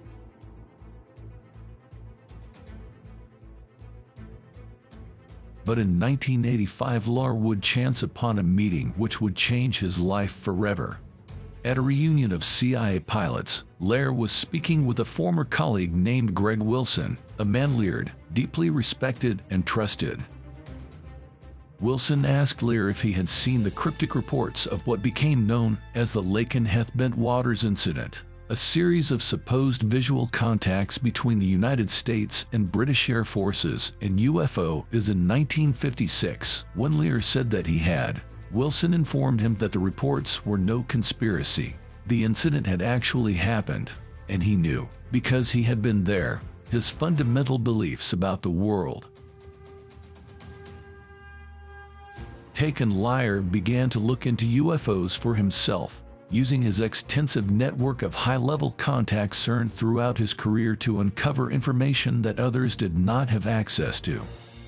But 5.65 5.79
in 5.79 5.99
1985 5.99 7.07
Lear 7.07 7.33
would 7.33 7.61
chance 7.61 8.03
upon 8.03 8.39
a 8.39 8.43
meeting 8.43 8.93
which 8.97 9.21
would 9.21 9.35
change 9.35 9.79
his 9.79 9.99
life 9.99 10.31
forever. 10.31 10.99
At 11.63 11.77
a 11.77 11.81
reunion 11.81 12.33
of 12.33 12.43
CIA 12.43 12.99
pilots, 12.99 13.63
Lear 13.79 14.11
was 14.11 14.33
speaking 14.33 14.85
with 14.85 14.99
a 14.99 15.05
former 15.05 15.45
colleague 15.45 15.95
named 15.95 16.35
Greg 16.35 16.59
Wilson, 16.59 17.17
a 17.39 17.45
man 17.45 17.77
Lear 17.77 18.05
deeply 18.33 18.69
respected 18.69 19.41
and 19.49 19.65
trusted. 19.65 20.21
Wilson 21.79 22.25
asked 22.25 22.61
Lear 22.63 22.89
if 22.89 23.01
he 23.01 23.13
had 23.13 23.29
seen 23.29 23.63
the 23.63 23.71
cryptic 23.71 24.15
reports 24.15 24.65
of 24.65 24.85
what 24.85 25.01
became 25.01 25.47
known 25.47 25.77
as 25.95 26.11
the 26.11 26.21
Lakenheath 26.21 26.91
Bentwaters 26.95 27.63
incident 27.63 28.23
a 28.53 28.55
series 28.55 29.09
of 29.09 29.23
supposed 29.23 29.81
visual 29.81 30.27
contacts 30.27 30.99
between 30.99 31.39
the 31.39 31.45
United 31.45 31.89
States 31.89 32.45
and 32.51 32.71
British 32.71 33.09
Air 33.09 33.25
Forces 33.25 33.93
and 33.99 34.19
UFO 34.19 34.85
is 34.91 35.09
in 35.09 35.27
1956 35.27 36.65
when 36.75 36.99
Lear 36.99 37.19
said 37.19 37.49
that 37.49 37.65
he 37.65 37.79
had. 37.79 38.21
Wilson 38.51 38.93
informed 38.93 39.41
him 39.41 39.55
that 39.55 39.71
the 39.71 39.79
reports 39.79 40.45
were 40.45 40.59
no 40.59 40.83
conspiracy. 40.83 41.75
The 42.05 42.23
incident 42.23 42.67
had 42.67 42.83
actually 42.83 43.33
happened, 43.33 43.91
and 44.29 44.43
he 44.43 44.55
knew, 44.55 44.87
because 45.11 45.49
he 45.49 45.63
had 45.63 45.81
been 45.81 46.03
there, 46.03 46.39
his 46.69 46.91
fundamental 46.91 47.57
beliefs 47.57 48.13
about 48.13 48.43
the 48.43 48.51
world. 48.51 49.07
Taken 52.53 53.01
Lear 53.01 53.41
began 53.41 53.89
to 53.89 53.99
look 53.99 54.27
into 54.27 54.45
UFOs 54.45 55.17
for 55.17 55.33
himself 55.33 56.02
using 56.33 56.63
his 56.63 56.81
extensive 56.81 57.51
network 57.51 58.01
of 58.01 58.15
high-level 58.15 58.71
contacts 58.71 59.47
earned 59.47 59.71
throughout 59.71 60.17
his 60.17 60.33
career 60.33 60.75
to 60.75 60.99
uncover 60.99 61.51
information 61.51 62.23
that 62.23 62.39
others 62.39 62.75
did 62.75 62.97
not 62.97 63.29
have 63.29 63.45
access 63.45 64.01
to. 64.01 64.19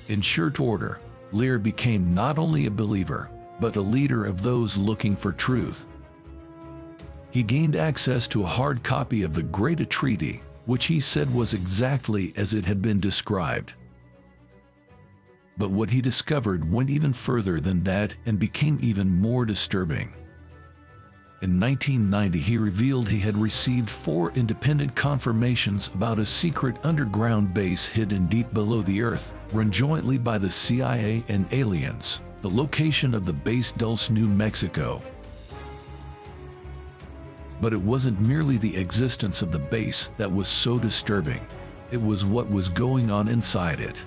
In 0.08 0.20
short 0.20 0.60
order, 0.60 1.00
Lear 1.32 1.58
became 1.58 2.14
not 2.14 2.38
only 2.38 2.66
a 2.66 2.70
believer, 2.70 3.28
but 3.58 3.74
a 3.74 3.80
leader 3.80 4.24
of 4.24 4.42
those 4.42 4.76
looking 4.76 5.16
for 5.16 5.32
truth. 5.32 5.86
He 7.32 7.42
gained 7.42 7.74
access 7.74 8.28
to 8.28 8.44
a 8.44 8.46
hard 8.46 8.84
copy 8.84 9.24
of 9.24 9.34
the 9.34 9.42
Greada 9.42 9.88
Treaty, 9.88 10.42
which 10.66 10.84
he 10.84 11.00
said 11.00 11.34
was 11.34 11.52
exactly 11.52 12.32
as 12.36 12.54
it 12.54 12.64
had 12.64 12.80
been 12.80 13.00
described. 13.00 13.74
But 15.58 15.70
what 15.70 15.90
he 15.90 16.00
discovered 16.00 16.70
went 16.70 16.90
even 16.90 17.12
further 17.12 17.60
than 17.60 17.82
that 17.84 18.14
and 18.24 18.38
became 18.38 18.78
even 18.80 19.10
more 19.10 19.44
disturbing. 19.44 20.12
In 21.42 21.60
1990, 21.60 22.38
he 22.38 22.56
revealed 22.56 23.10
he 23.10 23.18
had 23.18 23.36
received 23.36 23.90
four 23.90 24.30
independent 24.30 24.94
confirmations 24.96 25.88
about 25.88 26.18
a 26.18 26.24
secret 26.24 26.78
underground 26.82 27.52
base 27.52 27.84
hidden 27.84 28.24
deep 28.26 28.54
below 28.54 28.80
the 28.80 29.02
Earth, 29.02 29.34
run 29.52 29.70
jointly 29.70 30.16
by 30.16 30.38
the 30.38 30.50
CIA 30.50 31.22
and 31.28 31.46
aliens. 31.52 32.22
The 32.40 32.48
location 32.48 33.12
of 33.12 33.26
the 33.26 33.34
base 33.34 33.70
Dulce, 33.70 34.08
New 34.08 34.26
Mexico. 34.26 35.02
But 37.60 37.74
it 37.74 37.82
wasn't 37.82 38.18
merely 38.18 38.56
the 38.56 38.74
existence 38.74 39.42
of 39.42 39.52
the 39.52 39.58
base 39.58 40.12
that 40.16 40.32
was 40.32 40.48
so 40.48 40.78
disturbing. 40.78 41.46
It 41.90 42.00
was 42.00 42.24
what 42.24 42.50
was 42.50 42.70
going 42.70 43.10
on 43.10 43.28
inside 43.28 43.80
it. 43.80 44.02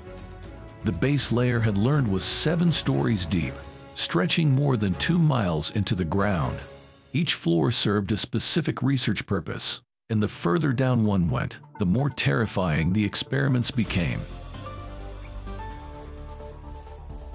The 0.84 0.92
base 0.92 1.32
Lear 1.32 1.60
had 1.60 1.78
learned 1.78 2.12
was 2.12 2.24
seven 2.24 2.72
stories 2.72 3.28
deep, 3.28 3.54
stretching 3.94 4.50
more 4.50 4.78
than 4.78 4.96
two 4.96 5.20
miles 5.20 5.76
into 5.76 5.94
the 5.94 6.06
ground. 6.06 6.58
Each 7.12 7.34
floor 7.34 7.72
served 7.72 8.12
a 8.12 8.18
specific 8.18 8.84
research 8.84 9.26
purpose, 9.26 9.82
and 10.10 10.22
the 10.22 10.28
further 10.28 10.72
down 10.72 11.06
one 11.06 11.30
went, 11.30 11.60
the 11.80 11.86
more 11.86 12.10
terrifying 12.10 12.94
the 12.94 13.04
experiments 13.04 13.72
became. 13.72 14.20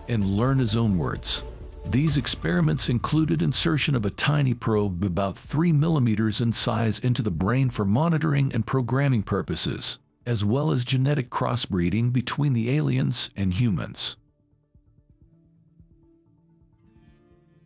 And 0.08 0.24
learn 0.24 0.58
his 0.58 0.76
own 0.76 0.96
words. 0.96 1.42
These 1.86 2.16
experiments 2.16 2.88
included 2.88 3.42
insertion 3.42 3.94
of 3.94 4.06
a 4.06 4.10
tiny 4.10 4.54
probe 4.54 5.02
about 5.02 5.36
3 5.36 5.72
millimeters 5.72 6.40
in 6.40 6.52
size 6.52 6.98
into 7.00 7.22
the 7.22 7.30
brain 7.30 7.68
for 7.68 7.84
monitoring 7.84 8.52
and 8.54 8.66
programming 8.66 9.22
purposes, 9.22 9.98
as 10.24 10.44
well 10.44 10.70
as 10.70 10.84
genetic 10.84 11.30
crossbreeding 11.30 12.12
between 12.12 12.52
the 12.52 12.70
aliens 12.70 13.30
and 13.36 13.54
humans. 13.54 14.16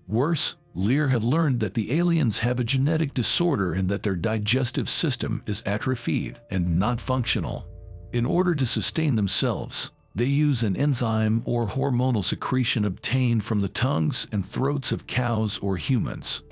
Worse, 0.08 0.56
Lear 0.78 1.08
had 1.08 1.24
learned 1.24 1.58
that 1.58 1.74
the 1.74 1.98
aliens 1.98 2.38
have 2.38 2.60
a 2.60 2.64
genetic 2.64 3.12
disorder 3.12 3.72
and 3.72 3.88
that 3.88 4.04
their 4.04 4.14
digestive 4.14 4.88
system 4.88 5.42
is 5.44 5.60
atrophied 5.66 6.38
and 6.52 6.78
not 6.78 7.00
functional. 7.00 7.66
In 8.12 8.24
order 8.24 8.54
to 8.54 8.64
sustain 8.64 9.16
themselves, 9.16 9.90
they 10.14 10.26
use 10.26 10.62
an 10.62 10.76
enzyme 10.76 11.42
or 11.46 11.66
hormonal 11.66 12.22
secretion 12.22 12.84
obtained 12.84 13.42
from 13.42 13.58
the 13.58 13.68
tongues 13.68 14.28
and 14.30 14.46
throats 14.46 14.92
of 14.92 15.08
cows 15.08 15.58
or 15.58 15.76
humans. 15.76 16.44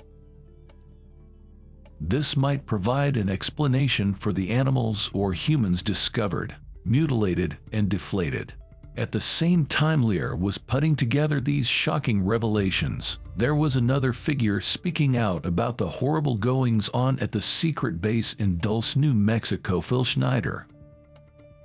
This 2.01 2.35
might 2.35 2.65
provide 2.65 3.15
an 3.15 3.29
explanation 3.29 4.13
for 4.13 4.33
the 4.33 4.49
animals 4.49 5.09
or 5.13 5.31
humans 5.31 5.81
discovered, 5.81 6.53
mutilated, 6.83 7.57
and 7.71 7.87
deflated. 7.87 8.53
At 8.97 9.11
the 9.11 9.21
same 9.21 9.67
time 9.67 10.01
Lear 10.01 10.35
was 10.35 10.57
putting 10.57 10.95
together 10.95 11.39
these 11.39 11.67
shocking 11.67 12.25
revelations, 12.25 13.19
there 13.35 13.53
was 13.53 13.75
another 13.75 14.11
figure 14.11 14.59
speaking 14.59 15.15
out 15.15 15.45
about 15.45 15.77
the 15.77 15.87
horrible 15.87 16.35
goings 16.35 16.89
on 16.89 17.19
at 17.19 17.31
the 17.31 17.41
secret 17.41 18.01
base 18.01 18.33
in 18.33 18.57
Dulce, 18.57 18.95
New 18.95 19.13
Mexico, 19.13 19.81
Phil 19.81 20.03
Schneider. 20.03 20.65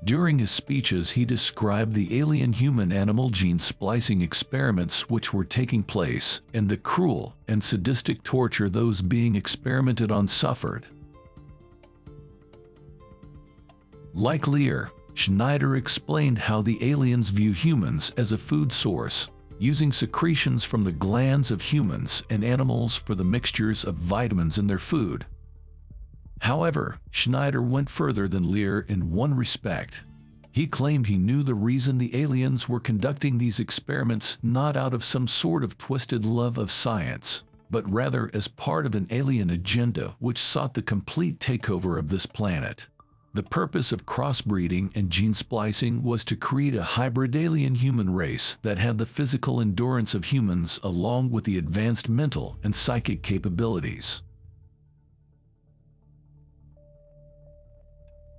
During 0.05 0.40
his 0.40 0.51
speeches, 0.51 1.12
he 1.12 1.25
described 1.25 1.95
the 1.95 2.18
alien 2.18 2.53
human 2.53 2.92
animal 2.92 3.31
gene 3.31 3.61
splicing 3.61 4.21
experiments 4.21 5.09
which 5.09 5.33
were 5.33 5.45
taking 5.45 5.83
place 5.83 6.42
and 6.53 6.68
the 6.68 6.77
cruel 6.77 7.35
and 7.49 7.64
sadistic 7.64 8.23
torture 8.25 8.68
those 8.68 9.01
being 9.01 9.37
experimented 9.37 10.12
on 10.12 10.29
suffered. 10.29 10.85
Like 14.12 14.47
Lear, 14.47 14.90
Schneider 15.14 15.77
explained 15.77 16.38
how 16.38 16.62
the 16.62 16.90
aliens 16.90 17.29
view 17.29 17.53
humans 17.53 18.12
as 18.16 18.33
a 18.33 18.38
food 18.38 18.72
source, 18.72 19.29
using 19.59 19.92
secretions 19.92 20.64
from 20.64 20.85
the 20.85 20.92
glands 20.92 21.51
of 21.51 21.62
humans 21.62 22.22
and 22.31 22.44
animals 22.44 22.96
for 22.96 23.14
the 23.14 23.25
mixtures 23.25 23.85
of 23.85 23.94
vitamins 23.96 24.59
in 24.59 24.66
their 24.66 24.79
food. 24.79 25.27
However, 26.40 26.98
Schneider 27.11 27.62
went 27.62 27.88
further 27.88 28.27
than 28.27 28.51
Lear 28.51 28.81
in 28.81 29.12
one 29.12 29.35
respect. 29.35 30.03
He 30.51 30.66
claimed 30.66 31.07
he 31.07 31.16
knew 31.16 31.42
the 31.42 31.55
reason 31.55 31.98
the 31.98 32.20
aliens 32.20 32.68
were 32.68 32.81
conducting 32.81 33.38
these 33.38 33.61
experiments 33.61 34.38
not 34.42 34.77
out 34.77 34.92
of 34.92 35.05
some 35.05 35.29
sort 35.29 35.62
of 35.62 35.79
twisted 35.79 36.25
love 36.25 36.59
of 36.59 36.70
science, 36.70 37.44
but 37.70 37.88
rather 37.90 38.31
as 38.35 38.48
part 38.48 38.85
of 38.85 38.94
an 38.94 39.07
alien 39.11 39.48
agenda 39.51 40.16
which 40.18 40.38
sought 40.38 40.75
the 40.75 40.83
complete 40.83 41.38
takeover 41.38 41.98
of 41.98 42.09
this 42.09 42.27
planet. 42.27 42.88
The 43.35 43.42
purpose 43.42 43.92
of 43.92 44.05
crossbreeding 44.05 44.95
and 44.95 45.11
gene 45.11 45.33
splicing 45.33 46.03
was 46.03 46.23
to 46.25 46.37
create 46.37 46.75
a 46.75 46.83
hybrid 46.83 47.35
alien 47.35 47.77
human 47.77 48.12
race 48.12 48.59
that 48.62 48.79
had 48.79 48.99
the 48.99 49.07
physical 49.07 49.61
endurance 49.61 50.14
of 50.14 50.27
humans 50.27 50.79
along 50.83 51.31
with 51.31 51.45
the 51.45 51.57
advanced 51.57 52.09
mental 52.09 52.59
and 52.62 52.75
psychic 52.75 53.23
capabilities. 53.23 54.23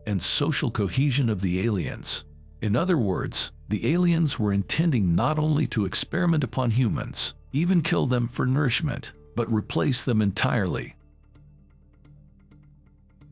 and 0.05 0.21
social 0.21 0.71
cohesion 0.71 1.29
of 1.29 1.41
the 1.41 1.61
aliens. 1.65 2.23
In 2.61 2.75
other 2.75 2.97
words, 2.97 3.51
the 3.69 3.91
aliens 3.93 4.39
were 4.39 4.53
intending 4.53 5.15
not 5.15 5.39
only 5.39 5.67
to 5.67 5.85
experiment 5.85 6.43
upon 6.43 6.71
humans, 6.71 7.33
even 7.51 7.81
kill 7.81 8.05
them 8.05 8.27
for 8.27 8.45
nourishment, 8.45 9.13
but 9.35 9.51
replace 9.51 10.03
them 10.03 10.21
entirely. 10.21 10.95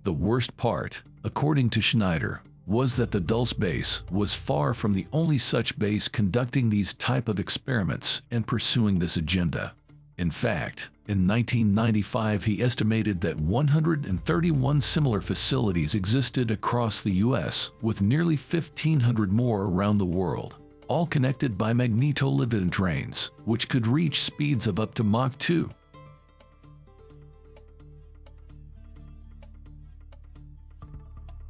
The 0.03 0.13
worst 0.13 0.57
part, 0.57 1.03
according 1.23 1.69
to 1.69 1.81
Schneider, 1.81 2.41
was 2.65 2.95
that 2.95 3.11
the 3.11 3.19
Dulce 3.19 3.53
base 3.53 4.03
was 4.11 4.33
far 4.33 4.73
from 4.73 4.93
the 4.93 5.07
only 5.11 5.37
such 5.37 5.77
base 5.77 6.07
conducting 6.07 6.69
these 6.69 6.93
type 6.93 7.27
of 7.27 7.39
experiments 7.39 8.21
and 8.31 8.47
pursuing 8.47 8.99
this 8.99 9.17
agenda. 9.17 9.73
In 10.17 10.31
fact, 10.31 10.89
in 11.07 11.27
1995, 11.27 12.45
he 12.45 12.61
estimated 12.61 13.21
that 13.21 13.41
131 13.41 14.81
similar 14.81 15.19
facilities 15.19 15.95
existed 15.95 16.51
across 16.51 17.01
the 17.01 17.11
U.S., 17.11 17.71
with 17.81 18.01
nearly 18.01 18.35
1,500 18.35 19.31
more 19.31 19.63
around 19.63 19.97
the 19.97 20.05
world, 20.05 20.55
all 20.87 21.07
connected 21.07 21.57
by 21.57 21.73
magneto-levitating 21.73 22.69
trains, 22.69 23.31
which 23.45 23.67
could 23.67 23.87
reach 23.87 24.21
speeds 24.21 24.67
of 24.67 24.79
up 24.79 24.93
to 24.93 25.03
Mach 25.03 25.37
2. 25.39 25.69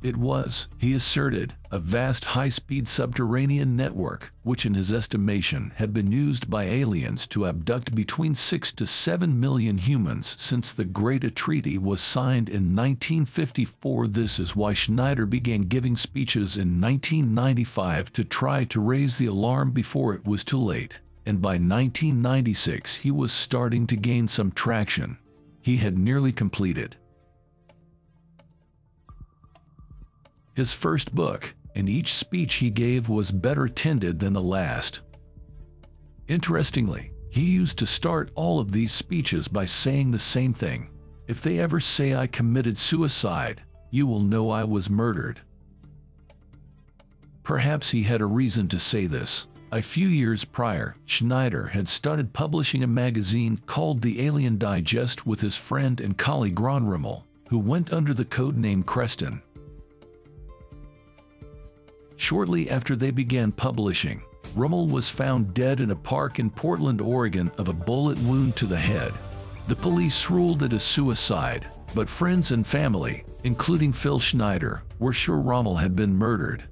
It 0.02 0.18
was, 0.18 0.68
he 0.80 0.96
asserted, 0.96 1.54
a 1.70 1.78
vast 1.78 2.26
high-speed 2.26 2.88
subterranean 2.88 3.76
network, 3.76 4.34
which 4.42 4.66
in 4.66 4.74
his 4.74 4.92
estimation 4.92 5.74
had 5.76 5.94
been 5.94 6.12
used 6.12 6.50
by 6.50 6.64
aliens 6.64 7.28
to 7.28 7.46
abduct 7.46 7.94
between 7.94 8.34
6 8.34 8.72
to 8.74 8.88
7 8.88 9.40
million 9.40 9.78
humans 9.78 10.36
since 10.40 10.74
the 10.74 10.86
Greada 10.86 11.34
Treaty 11.34 11.78
was 11.78 12.02
signed 12.02 12.50
in 12.50 12.76
1954. 12.76 14.08
This 14.08 14.40
is 14.40 14.56
why 14.56 14.74
Schneider 14.74 15.28
began 15.28 15.62
giving 15.62 15.96
speeches 15.96 16.58
in 16.58 16.82
1995 16.82 18.12
to 18.14 18.24
try 18.24 18.64
to 18.64 18.82
raise 18.82 19.20
the 19.20 19.28
alarm 19.28 19.70
before 19.70 20.16
it 20.16 20.26
was 20.26 20.44
too 20.44 20.58
late. 20.58 21.00
And 21.28 21.44
by 21.44 21.54
1996 21.60 22.98
he 22.98 23.12
was 23.12 23.32
starting 23.32 23.86
to 23.86 23.96
gain 23.96 24.28
some 24.28 24.52
traction. 24.52 25.20
He 25.62 25.78
had 25.78 26.00
nearly 26.00 26.32
completed 26.32 26.98
his 30.62 30.74
first 30.74 31.16
book, 31.16 31.56
and 31.74 31.90
each 31.90 32.14
speech 32.14 32.56
he 32.56 32.70
gave 32.70 33.10
was 33.10 33.32
better 33.32 33.68
tended 33.68 34.20
than 34.20 34.34
the 34.34 34.42
last. 34.42 35.02
Interestingly, 36.28 37.12
he 37.32 37.42
used 37.42 37.80
to 37.80 37.88
start 37.88 38.30
all 38.36 38.60
of 38.60 38.72
these 38.72 38.92
speeches 38.92 39.48
by 39.48 39.66
saying 39.66 40.12
the 40.12 40.20
same 40.20 40.54
thing. 40.54 40.92
If 41.28 41.42
they 41.42 41.58
ever 41.58 41.80
say 41.80 42.14
I 42.14 42.28
committed 42.28 42.78
suicide, 42.78 43.64
you 43.90 44.06
will 44.06 44.20
know 44.20 44.52
I 44.52 44.64
was 44.64 44.88
murdered. 44.88 45.42
Perhaps 47.42 47.90
he 47.90 48.04
had 48.04 48.22
a 48.22 48.28
reason 48.28 48.68
to 48.68 48.78
say 48.78 49.08
this. 49.08 49.48
A 49.72 49.82
few 49.82 50.08
years 50.08 50.46
prior, 50.46 50.96
Schneider 51.08 51.70
had 51.70 51.88
started 51.88 52.34
publishing 52.34 52.84
a 52.84 52.88
magazine 52.88 53.60
called 53.66 54.04
The 54.04 54.22
Alien 54.22 54.60
Digest 54.60 55.26
with 55.26 55.42
his 55.42 55.56
friend 55.56 56.00
and 56.00 56.16
colleague 56.20 56.60
Ron 56.60 56.86
Rummel, 56.86 57.26
who 57.50 57.58
went 57.58 57.92
under 57.92 58.14
the 58.14 58.26
codename 58.26 58.86
Creston. 58.86 59.42
Shortly 62.22 62.70
after 62.70 62.96
they 62.96 63.10
began 63.10 63.52
publishing, 63.52 64.22
Rummel 64.54 64.86
was 64.86 65.10
found 65.10 65.56
dead 65.56 65.80
in 65.80 65.90
a 65.90 65.96
park 65.96 66.38
in 66.38 66.52
Portland, 66.52 67.02
Oregon 67.02 67.52
of 67.58 67.68
a 67.68 67.74
bullet 67.74 68.20
wound 68.20 68.56
to 68.58 68.68
the 68.68 68.78
head. 68.78 69.12
The 69.68 69.76
police 69.76 70.30
ruled 70.30 70.62
it 70.62 70.72
a 70.72 70.78
suicide, 70.78 71.66
but 71.96 72.08
friends 72.08 72.52
and 72.52 72.66
family, 72.66 73.24
including 73.44 73.92
Phil 73.92 74.20
Schneider, 74.20 74.84
were 75.00 75.14
sure 75.14 75.40
Rummel 75.40 75.78
had 75.78 75.96
been 75.96 76.14
murdered. 76.14 76.64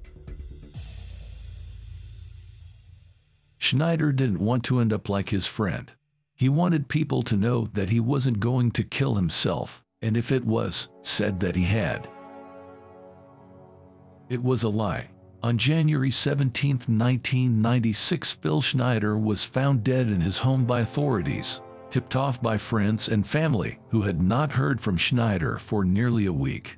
Schneider 3.57 4.11
didn't 4.11 4.45
want 4.45 4.63
to 4.65 4.79
end 4.79 4.93
up 4.93 5.09
like 5.09 5.29
his 5.29 5.47
friend. 5.47 5.91
He 6.35 6.47
wanted 6.47 6.89
people 6.89 7.23
to 7.23 7.35
know 7.35 7.65
that 7.73 7.89
he 7.89 7.99
wasn't 7.99 8.39
going 8.39 8.69
to 8.73 8.83
kill 8.83 9.15
himself, 9.15 9.83
and 9.99 10.15
if 10.15 10.31
it 10.31 10.45
was, 10.45 10.89
said 11.01 11.39
that 11.39 11.55
he 11.55 11.63
had. 11.63 12.07
It 14.29 14.43
was 14.43 14.61
a 14.61 14.69
lie. 14.69 15.09
On 15.41 15.57
January 15.57 16.11
17, 16.11 16.71
1996, 16.71 18.33
Phil 18.33 18.59
Schneider 18.59 19.17
was 19.17 19.41
found 19.41 19.85
dead 19.85 20.09
in 20.09 20.19
his 20.19 20.39
home 20.39 20.65
by 20.65 20.81
authorities, 20.81 21.61
tipped 21.89 22.17
off 22.17 22.41
by 22.41 22.57
friends 22.57 23.07
and 23.07 23.25
family 23.25 23.79
who 23.89 24.01
had 24.01 24.21
not 24.21 24.51
heard 24.51 24.81
from 24.81 24.97
Schneider 24.97 25.57
for 25.57 25.85
nearly 25.85 26.25
a 26.25 26.33
week. 26.33 26.77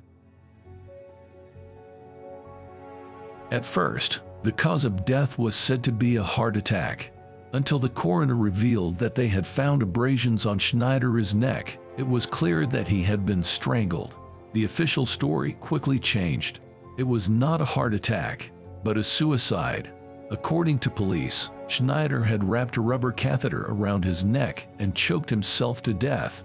At 3.50 3.66
first, 3.66 4.20
the 4.44 4.52
cause 4.52 4.84
of 4.84 5.04
death 5.04 5.38
was 5.38 5.56
said 5.56 5.82
to 5.84 5.92
be 5.92 6.16
a 6.16 6.22
heart 6.22 6.56
attack, 6.56 7.10
until 7.54 7.80
the 7.80 7.88
coroner 7.88 8.36
revealed 8.36 8.96
that 8.98 9.16
they 9.16 9.26
had 9.26 9.46
found 9.46 9.82
abrasions 9.82 10.46
on 10.46 10.58
Schneider's 10.58 11.34
neck. 11.34 11.78
It 11.96 12.06
was 12.06 12.26
clear 12.26 12.64
that 12.66 12.86
he 12.86 13.02
had 13.02 13.26
been 13.26 13.42
strangled. 13.42 14.14
The 14.52 14.64
official 14.64 15.04
story 15.04 15.54
quickly 15.54 15.98
changed. 15.98 16.60
It 16.96 17.02
was 17.02 17.28
not 17.28 17.60
a 17.60 17.66
heart 17.66 17.92
attack, 17.92 18.51
but 18.84 18.98
a 18.98 19.04
suicide. 19.04 19.90
According 20.30 20.78
to 20.80 20.90
police, 20.90 21.50
Schneider 21.68 22.22
had 22.24 22.42
wrapped 22.42 22.76
a 22.76 22.80
rubber 22.80 23.12
catheter 23.12 23.66
around 23.68 24.04
his 24.04 24.24
neck 24.24 24.66
and 24.78 24.94
choked 24.94 25.30
himself 25.30 25.82
to 25.82 25.92
death. 25.92 26.44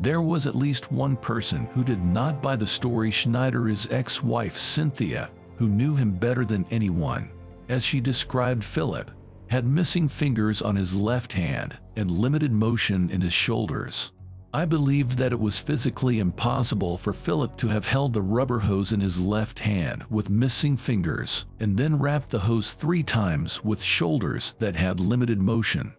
There 0.00 0.20
was 0.20 0.46
at 0.46 0.54
least 0.54 0.92
one 0.92 1.16
person 1.16 1.66
who 1.66 1.82
did 1.82 2.04
not 2.04 2.42
buy 2.42 2.56
the 2.56 2.66
story 2.66 3.10
Schneider's 3.10 3.90
ex-wife 3.90 4.58
Cynthia, 4.58 5.30
who 5.56 5.68
knew 5.68 5.94
him 5.94 6.12
better 6.12 6.44
than 6.44 6.66
anyone. 6.70 7.30
As 7.68 7.84
she 7.84 8.00
described 8.00 8.64
Philip, 8.64 9.10
had 9.48 9.64
missing 9.64 10.08
fingers 10.08 10.60
on 10.60 10.76
his 10.76 10.94
left 10.94 11.32
hand 11.32 11.78
and 11.96 12.10
limited 12.10 12.52
motion 12.52 13.10
in 13.10 13.20
his 13.20 13.32
shoulders. 13.32 14.12
I 14.56 14.64
believed 14.64 15.18
that 15.18 15.34
it 15.34 15.38
was 15.38 15.58
physically 15.58 16.18
impossible 16.18 16.96
for 16.96 17.12
Philip 17.12 17.58
to 17.58 17.68
have 17.68 17.86
held 17.86 18.14
the 18.14 18.22
rubber 18.22 18.60
hose 18.60 18.90
in 18.90 19.00
his 19.00 19.20
left 19.20 19.58
hand 19.58 20.02
with 20.08 20.30
missing 20.30 20.78
fingers 20.78 21.44
and 21.60 21.76
then 21.76 21.98
wrapped 21.98 22.30
the 22.30 22.38
hose 22.38 22.72
three 22.72 23.02
times 23.02 23.62
with 23.62 23.82
shoulders 23.82 24.54
that 24.58 24.74
had 24.74 24.98
limited 24.98 25.42
motion. 25.42 25.92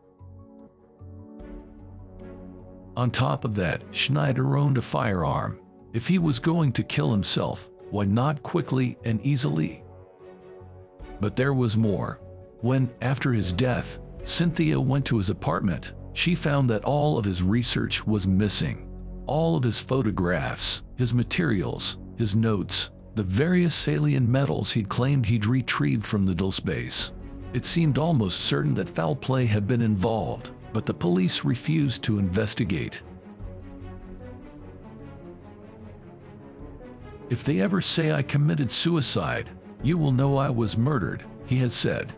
On 2.95 3.11
top 3.11 3.45
of 3.45 3.53
that, 3.53 3.83
Schneider 3.91 4.57
owned 4.57 4.79
a 4.79 4.81
firearm. 4.81 5.59
If 5.93 6.07
he 6.07 6.17
was 6.17 6.39
going 6.39 6.71
to 6.71 6.83
kill 6.83 7.11
himself, 7.11 7.69
Why 7.91 8.05
not 8.05 8.41
quickly 8.41 8.97
and 9.05 9.21
easily? 9.21 9.83
But 11.21 11.35
there 11.35 11.53
was 11.53 11.77
more. 11.77 12.21
When, 12.61 12.89
after 13.03 13.33
his 13.33 13.53
death, 13.53 13.99
Cynthia 14.23 14.81
went 14.81 15.05
to 15.05 15.19
his 15.19 15.29
apartment, 15.29 15.93
she 16.17 16.33
found 16.33 16.67
that 16.67 16.83
all 16.83 17.19
of 17.19 17.25
his 17.25 17.43
research 17.43 18.07
was 18.07 18.25
missing. 18.25 18.89
All 19.27 19.55
of 19.55 19.61
his 19.61 19.79
photographs, 19.79 20.81
his 20.95 21.13
materials, 21.13 21.99
his 22.15 22.35
notes, 22.35 22.89
the 23.13 23.21
various 23.21 23.87
alien 23.87 24.29
metals 24.29 24.71
he'd 24.71 24.89
claimed 24.89 25.27
he'd 25.27 25.45
retrieved 25.45 26.07
from 26.07 26.25
the 26.25 26.33
Dulce 26.33 26.59
base. 26.59 27.11
It 27.53 27.65
seemed 27.65 27.99
almost 27.99 28.39
certain 28.39 28.73
that 28.73 28.89
foul 28.89 29.15
play 29.15 29.45
had 29.45 29.67
been 29.67 29.83
involved, 29.83 30.49
but 30.73 30.87
the 30.87 30.93
police 30.93 31.45
refused 31.45 32.03
to 32.05 32.17
investigate. 32.17 33.03
If 37.29 37.43
they 37.43 37.61
ever 37.61 37.79
say 37.79 38.11
I 38.11 38.23
committed 38.23 38.71
suicide, 38.71 39.51
you 39.83 39.99
will 39.99 40.11
know 40.11 40.35
I 40.35 40.49
was 40.49 40.79
murdered, 40.79 41.23
he 41.45 41.57
has 41.57 41.75
said. 41.75 42.11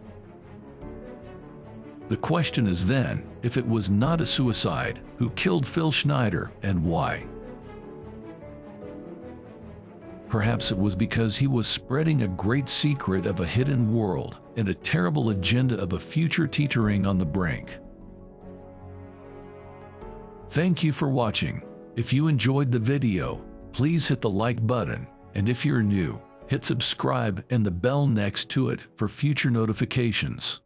The 2.10 2.18
question 2.18 2.66
is 2.66 2.88
then, 2.88 3.24
if 3.44 3.56
it 3.56 3.68
was 3.68 3.92
not 3.92 4.20
a 4.20 4.26
suicide, 4.26 5.00
who 5.18 5.30
killed 5.32 5.66
Phil 5.66 5.92
Schneider 5.92 6.52
and 6.64 6.84
why? 6.84 7.28
Perhaps 10.28 10.72
it 10.72 10.78
was 10.78 10.96
because 10.96 11.38
he 11.38 11.46
was 11.46 11.68
spreading 11.68 12.24
a 12.24 12.28
great 12.28 12.68
secret 12.68 13.28
of 13.28 13.40
a 13.40 13.46
hidden 13.46 13.94
world 13.94 14.40
and 14.58 14.70
a 14.70 14.74
terrible 14.74 15.30
agenda 15.30 15.80
of 15.80 15.94
a 15.94 16.00
future 16.00 16.48
teetering 16.48 17.06
on 17.06 17.20
the 17.20 17.26
brink. 17.26 17.78
Thank 20.50 20.84
you 20.84 20.92
for 20.92 21.10
watching. 21.10 21.62
If 21.96 22.12
you 22.12 22.28
enjoyed 22.28 22.72
the 22.72 22.80
video, 22.80 23.46
please 23.72 24.08
hit 24.08 24.22
the 24.22 24.30
like 24.30 24.66
button, 24.66 25.08
and 25.36 25.48
if 25.48 25.64
you're 25.64 25.84
new, 25.84 26.20
hit 26.48 26.66
subscribe 26.66 27.44
and 27.52 27.64
the 27.64 27.72
bell 27.72 28.08
next 28.08 28.50
to 28.52 28.70
it 28.70 28.88
for 28.96 29.08
future 29.08 29.52
notifications. 29.52 30.62